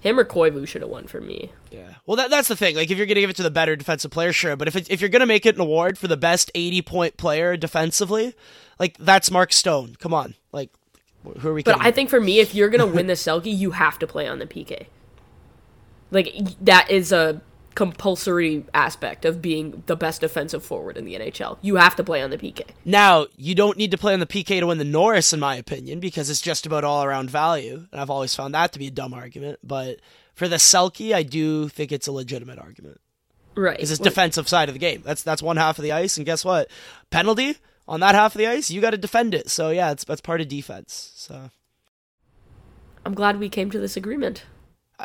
[0.00, 1.52] Him or Koivu should have won for me.
[1.70, 1.94] Yeah.
[2.06, 2.74] Well, that, that's the thing.
[2.74, 4.56] Like, if you're going to give it to the better defensive player, sure.
[4.56, 6.80] But if it, if you're going to make it an award for the best 80
[6.82, 8.34] point player defensively,
[8.80, 9.96] like that's Mark Stone.
[10.00, 10.34] Come on.
[10.52, 10.70] Like,
[11.38, 11.62] who are we?
[11.62, 11.76] But?
[11.80, 14.38] I think for me, if you're gonna win the Selke, you have to play on
[14.38, 14.86] the PK.
[16.10, 17.42] Like that is a
[17.74, 21.58] compulsory aspect of being the best defensive forward in the NHL.
[21.62, 22.62] You have to play on the PK.
[22.84, 25.54] now you don't need to play on the PK to win the Norris, in my
[25.56, 28.88] opinion, because it's just about all around value, and I've always found that to be
[28.88, 29.58] a dumb argument.
[29.62, 30.00] But
[30.34, 33.00] for the Selke, I do think it's a legitimate argument.
[33.54, 33.78] Right.
[33.80, 35.02] Is his Like, defensive side of the game?
[35.04, 36.68] That's that's one half of the ice, and guess what?
[37.10, 37.56] Penalty
[37.86, 39.50] on that half of the ice, you got to defend it.
[39.50, 41.12] So yeah, it's that's part of defense.
[41.14, 41.50] So.
[43.04, 44.44] I'm glad we came to this agreement.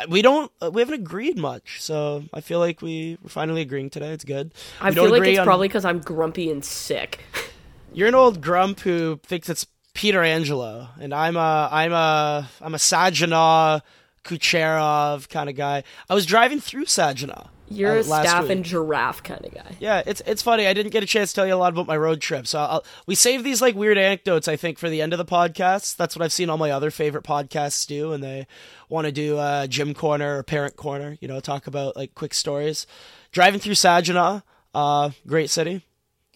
[0.10, 3.89] We don't uh, we haven't agreed much so i feel like we we're finally agreeing
[3.89, 4.12] today.
[4.12, 4.54] It's good.
[4.82, 7.20] I feel like it's on- probably because I'm grumpy and sick.
[7.93, 12.76] you're an old grump who thinks it's peter angelo and i'm a i'm a i'm
[12.76, 13.80] a saginaw
[14.26, 15.84] kucherov kind of guy.
[16.10, 18.51] I was driving through saginaw You're uh, a staff week.
[18.51, 19.76] and giraffe kind of guy.
[19.80, 20.68] Yeah, it's it's funny.
[20.68, 22.59] I didn't get a chance to tell you a lot about my road trip, so
[22.59, 24.47] I'll, we save these like weird anecdotes.
[24.47, 25.95] I think for the end of the podcast.
[25.95, 28.45] That's what I've seen all my other favorite podcasts do, and they
[28.88, 31.18] want to do uh, gym corner or parent corner.
[31.20, 32.86] You know, talk about like quick stories.
[33.32, 34.41] Driving through Saginaw,
[34.74, 35.86] uh, great city.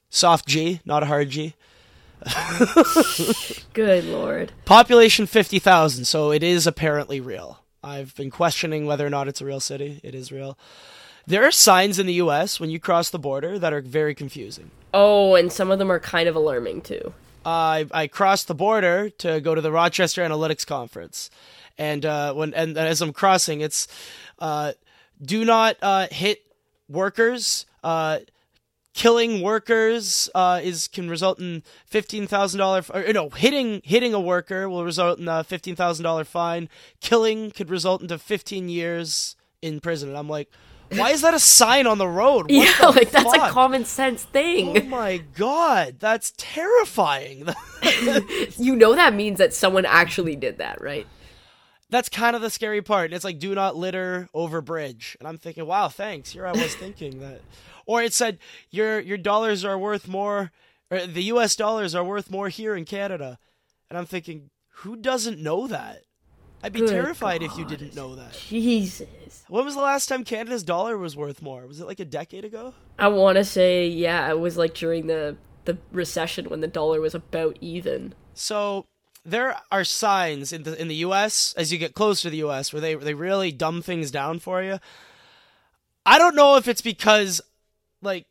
[0.10, 1.54] Soft G, not a hard G.
[3.74, 4.52] Good lord.
[4.66, 7.60] Population fifty thousand, so it is apparently real.
[7.84, 10.02] I've been questioning whether or not it's a real city.
[10.04, 10.58] It is real.
[11.30, 12.60] There are signs in the U.S.
[12.60, 14.72] when you cross the border that are very confusing.
[14.96, 17.14] Oh, and some of them are kind of alarming too.
[17.46, 21.30] I I crossed the border to go to the Rochester Analytics Conference,
[21.78, 23.88] and uh, when and as I'm crossing, it's
[24.40, 24.74] uh,
[25.22, 26.42] do not uh, hit
[26.90, 27.68] workers.
[27.84, 28.20] Uh,
[28.96, 32.84] killing workers uh, is can result in fifteen thousand dollar.
[32.92, 36.70] Or no, hitting hitting a worker will result in a fifteen thousand dollar fine.
[37.02, 40.10] Killing could result into fifteen years in prison.
[40.10, 40.50] And I'm like,
[40.94, 42.52] why is that a sign on the road?
[42.52, 44.78] What yeah, the like that's a common sense thing.
[44.78, 47.48] Oh my god, that's terrifying.
[48.58, 51.08] you know that means that someone actually did that, right?
[51.90, 53.06] that's kind of the scary part.
[53.06, 55.18] And it's like, do not litter over bridge.
[55.20, 56.32] And I'm thinking, wow, thanks.
[56.32, 57.42] Here I was thinking that.
[57.86, 58.38] Or it said,
[58.70, 60.52] your your dollars are worth more,
[60.92, 61.56] or the U.S.
[61.56, 63.40] dollars are worth more here in Canada.
[63.90, 66.04] And I'm thinking, who doesn't know that?
[66.62, 68.34] I'd be Good terrified if you didn't know that.
[68.34, 69.46] Jesus.
[69.48, 71.66] When was the last time Canada's dollar was worth more?
[71.66, 72.74] Was it like a decade ago?
[72.98, 77.00] I want to say, yeah, it was like during the the recession when the dollar
[77.00, 78.14] was about even.
[78.34, 78.86] So
[79.24, 81.54] there are signs in the in the U.S.
[81.58, 82.74] as you get closer to the U.S.
[82.74, 84.80] where they they really dumb things down for you.
[86.06, 87.40] I don't know if it's because,
[88.02, 88.26] like,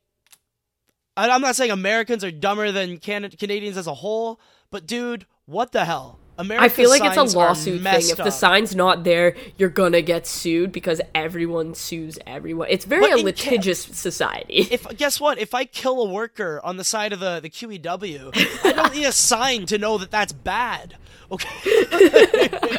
[1.16, 5.26] I- I'm not saying Americans are dumber than Can- Canadians as a whole, but dude,
[5.46, 6.18] what the hell?
[6.38, 8.08] America's I feel like it's a lawsuit thing.
[8.10, 12.68] If the sign's not there, you're gonna get sued because everyone sues everyone.
[12.70, 14.68] It's very But a in Ca- litigious society.
[14.70, 15.38] if guess what?
[15.38, 18.30] If I kill a worker on the side of the the QEW,
[18.64, 20.94] I don't need a sign to know that that's bad.
[21.30, 22.78] Okay.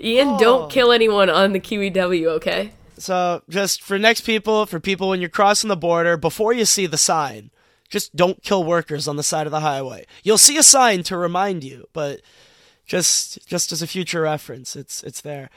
[0.00, 0.38] Ian, Oh.
[0.38, 2.72] don't kill anyone on the QEW, okay?
[2.98, 6.86] So just for next people, for people when you're crossing the border, before you see
[6.86, 7.50] the sign,
[7.92, 10.06] just don't kill workers on the side of the highway.
[10.24, 12.22] You'll see a sign to remind you, but
[12.86, 15.50] just just as a future reference, it's it's there.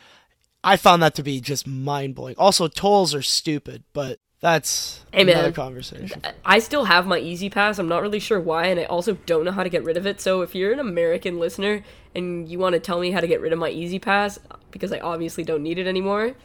[0.63, 2.35] I found that to be just mind blowing.
[2.37, 6.21] Also, tolls are stupid, but that's Hey, another conversation.
[6.43, 7.79] I still have my E-ZPass.
[7.79, 10.05] I'm not really sure why, and I also don't know how to get rid of
[10.05, 10.19] it.
[10.19, 11.83] So if you're an American listener
[12.13, 14.39] and you want to tell me how to get rid of my E-ZPass,
[14.71, 16.35] because I obviously don't need it anymore,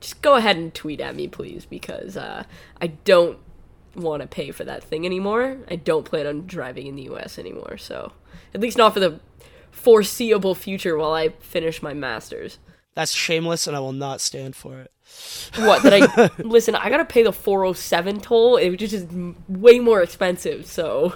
[0.00, 2.44] just go ahead and tweet at me, please, because uh,
[2.80, 3.38] I don't
[3.98, 5.58] want to pay for that thing anymore.
[5.70, 7.38] I don't plan on driving in the U.S.
[7.38, 7.76] anymore.
[7.78, 8.12] So
[8.54, 9.20] at least not for the
[9.70, 12.58] foreseeable future while I finish my masters.
[12.94, 14.90] That's shameless, and I will not stand for it.
[15.56, 16.74] What that I listen?
[16.74, 20.66] I gotta pay the 407 toll, which is just m- way more expensive.
[20.66, 21.14] So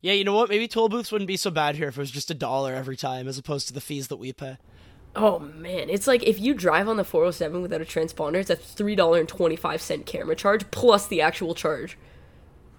[0.00, 0.48] Yeah, you know what?
[0.48, 2.96] Maybe toll booths wouldn't be so bad here if it was just a dollar every
[2.96, 4.56] time, as opposed to the fees that we pay.
[5.18, 8.56] Oh man, it's like if you drive on the 407 without a transponder, it's a
[8.56, 11.98] three dollar and twenty five cent camera charge plus the actual charge.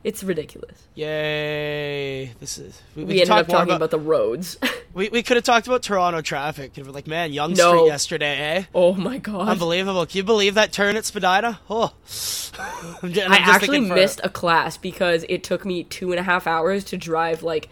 [0.02, 0.88] It's ridiculous.
[0.96, 2.28] Yay!
[2.40, 4.58] This is we, We, could ended up talking about, the roads.
[4.92, 6.74] We, we could have talked about Toronto traffic.
[6.74, 7.76] Could have like, man, Yonge No.
[7.76, 8.64] Street yesterday, eh?
[8.74, 9.48] oh my god!
[9.48, 10.04] Unbelievable.
[10.08, 11.60] Can you believe that turn at Spadina?
[11.70, 11.94] Oh.
[13.04, 16.24] I'm ju- I'm I actually missed a class because it took me two and a
[16.24, 17.70] half hours to drive like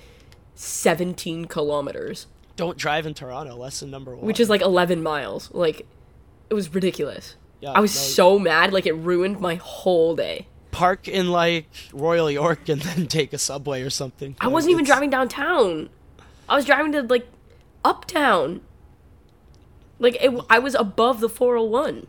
[0.54, 2.28] seventeen kilometers,
[2.58, 3.56] Don't drive in Toronto.
[3.56, 4.26] Lesson number one.
[4.26, 5.50] which is like eleven miles.
[5.54, 5.88] Like,
[6.50, 7.36] it was ridiculous.
[7.62, 8.02] Yeah, I was no.
[8.02, 10.48] so mad, like it ruined my whole day.
[10.72, 14.36] park in like Royal York and then take a subway or something.
[14.42, 15.90] I wasn't even driving downtown.
[16.50, 17.28] I was driving to like
[17.84, 18.62] uptown.
[20.00, 22.06] Like it, I was above the 401.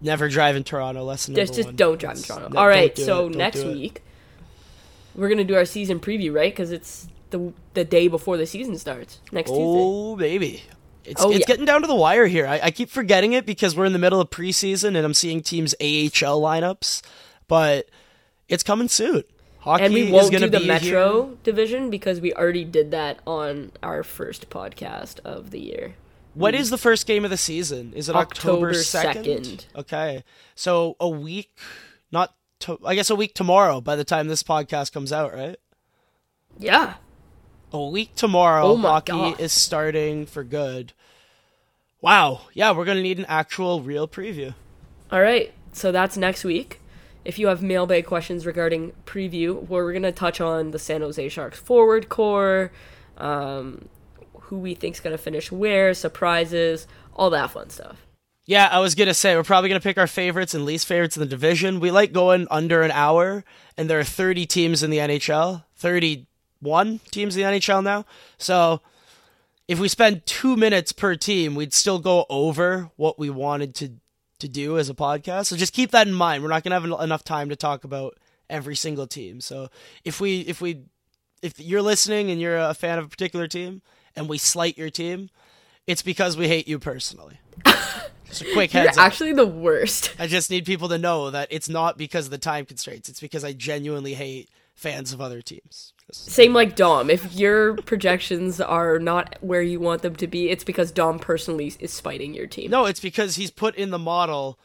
[0.00, 1.02] Never drive in Toronto.
[1.02, 1.76] Lesson number Just just one.
[1.76, 2.58] don't drive in Toronto.
[2.58, 4.02] All right, don't so next week
[5.16, 6.52] we're gonna do our season preview, right?
[6.52, 9.80] Because it's the the day before the season starts next oh, Tuesday.
[9.82, 10.62] Oh baby.
[11.04, 11.46] It's, Oh, it's yeah.
[11.46, 12.46] getting down to the wire here.
[12.46, 15.42] I, I keep forgetting it because we're in the middle of preseason and I'm seeing
[15.42, 17.02] teams AHL lineups,
[17.46, 17.90] but
[18.48, 19.22] it's coming soon.
[19.58, 21.36] Hockey And we is won't do the Metro here.
[21.42, 25.94] division because we already did that on our first podcast of the year.
[26.34, 27.92] When is the first game of the season?
[27.94, 29.24] Is it October October 2nd?
[29.24, 29.66] 2nd.
[29.76, 30.24] Okay.
[30.54, 31.56] So a week,
[32.10, 35.56] not, to, I guess a week tomorrow by the time this podcast comes out, right?
[36.58, 36.94] Yeah.
[37.74, 39.40] A week tomorrow, Oh hockey God.
[39.40, 40.92] is starting for good.
[42.00, 42.42] Wow.
[42.52, 44.54] Yeah, we're going to need an actual real preview.
[45.10, 46.80] All right, so that's next week.
[47.24, 51.00] If you have mailbag questions regarding preview, where we're going to touch on the San
[51.00, 52.70] Jose Sharks forward core,
[53.18, 53.88] um,
[54.42, 58.06] who we think's going to finish where, surprises, all that fun stuff.
[58.46, 61.20] Yeah, I was gonna say we're probably gonna pick our favorites and least favorites in
[61.20, 61.80] the division.
[61.80, 63.42] We like going under an hour,
[63.78, 65.64] and there are 30 teams in the NHL,
[66.64, 68.04] 31 teams in the NHL now.
[68.38, 68.80] So
[69.68, 73.92] if we spend two minutes per team, we'd still go over what we wanted to
[74.40, 75.46] to do as a podcast.
[75.46, 76.42] So just keep that in mind.
[76.42, 78.18] We're not gonna have enough time to talk about
[78.50, 79.40] every single team.
[79.40, 79.68] So
[80.04, 80.82] if we if we
[81.42, 83.82] if you're listening and you're a fan of a particular team
[84.16, 85.30] and we slight your team,
[85.86, 87.38] it's because we hate you personally.
[88.26, 89.06] Just a quick heads You're up.
[89.06, 90.12] actually the worst.
[90.18, 93.08] I just need people to know that it's not because of the time constraints.
[93.08, 95.92] It's because I genuinely hate fans of other teams.
[96.12, 97.08] Same like Dom.
[97.08, 101.72] If your projections are not where you want them to be, it's because Dom personally
[101.78, 102.70] is spiting your team.
[102.70, 104.58] No, it's because he's put in the model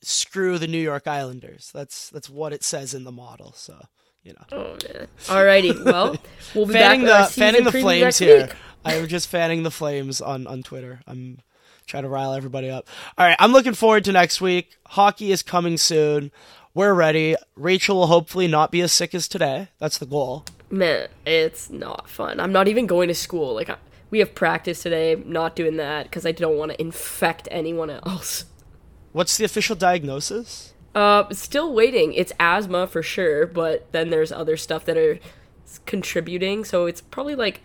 [0.00, 1.70] screw the New York Islanders.
[1.72, 3.52] That's that's what it says in the model.
[3.52, 3.80] So,
[4.22, 4.44] you know.
[4.52, 5.08] Oh man.
[5.24, 5.84] Alrighty.
[5.84, 6.16] Well,
[6.54, 8.50] we'll be fanning back the fanning the flames here.
[8.84, 11.00] I am just fanning the flames on on Twitter.
[11.06, 11.38] I'm
[11.86, 12.88] trying to rile everybody up.
[13.18, 14.76] All right, I'm looking forward to next week.
[14.86, 16.30] Hockey is coming soon.
[16.74, 17.36] We're ready.
[17.54, 19.68] Rachel will hopefully not be as sick as today.
[19.78, 20.46] That's the goal.
[20.70, 22.40] Man, it's not fun.
[22.40, 23.54] I'm not even going to school.
[23.54, 23.76] Like I,
[24.08, 25.12] we have practice today.
[25.12, 28.46] I'm not doing that because I don't want to infect anyone else.
[29.12, 30.72] What's the official diagnosis?
[30.94, 32.14] Uh, still waiting.
[32.14, 35.18] It's asthma for sure, but then there's other stuff that are
[35.84, 36.64] contributing.
[36.64, 37.60] So it's probably like,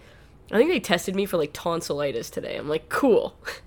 [0.51, 2.57] I think they tested me for like tonsillitis today.
[2.57, 3.39] I'm like, cool.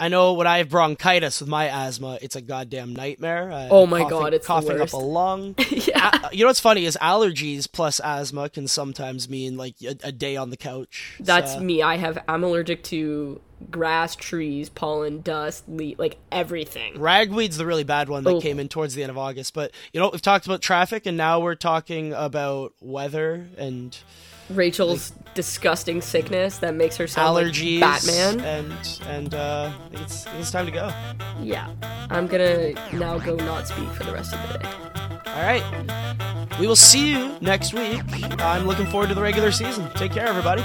[0.00, 3.52] I know when I have bronchitis with my asthma, it's a goddamn nightmare.
[3.52, 5.54] I- Oh my coughing, God, it's coughing up a lung.
[5.70, 6.10] yeah.
[6.24, 10.10] Uh, you know what's funny is allergies plus asthma can sometimes mean like a, a
[10.12, 11.16] day on the couch.
[11.20, 11.82] That's So- me.
[11.82, 12.18] I have.
[12.26, 13.40] I'm allergic to
[13.70, 16.98] grass, trees, pollen, dust, le- like everything.
[16.98, 18.40] Ragweed's the really bad one that Oh.
[18.40, 19.54] came in towards the end of August.
[19.54, 23.96] But you know, we've talked about traffic, and now we're talking about weather and
[24.56, 28.40] Rachel's disgusting sickness that makes her sound allergies, like Batman.
[28.40, 30.92] and and uh, it's, it's time to go.
[31.40, 31.70] Yeah.
[32.10, 34.68] I'm gonna now go not speak for the rest of the day.
[35.34, 38.02] All right, we will see you next week.
[38.40, 39.88] I'm looking forward to the regular season.
[39.94, 40.62] Take care, everybody.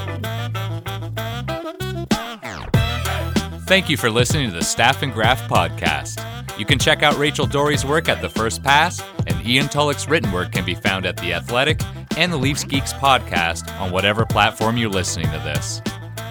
[3.67, 6.23] Thank you for listening to the Staff and Graph podcast.
[6.57, 10.31] You can check out Rachel Doerrie's work at The First Pass, and Ian Tulloch's written
[10.31, 11.81] work can be found at The Athletic
[12.17, 15.81] and the Leafs Geeks podcast on whatever platform you're listening to this.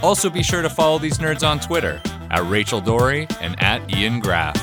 [0.03, 4.19] Also, be sure to follow these nerds on Twitter at Rachel Doerrie and at Ian
[4.19, 4.57] Graff.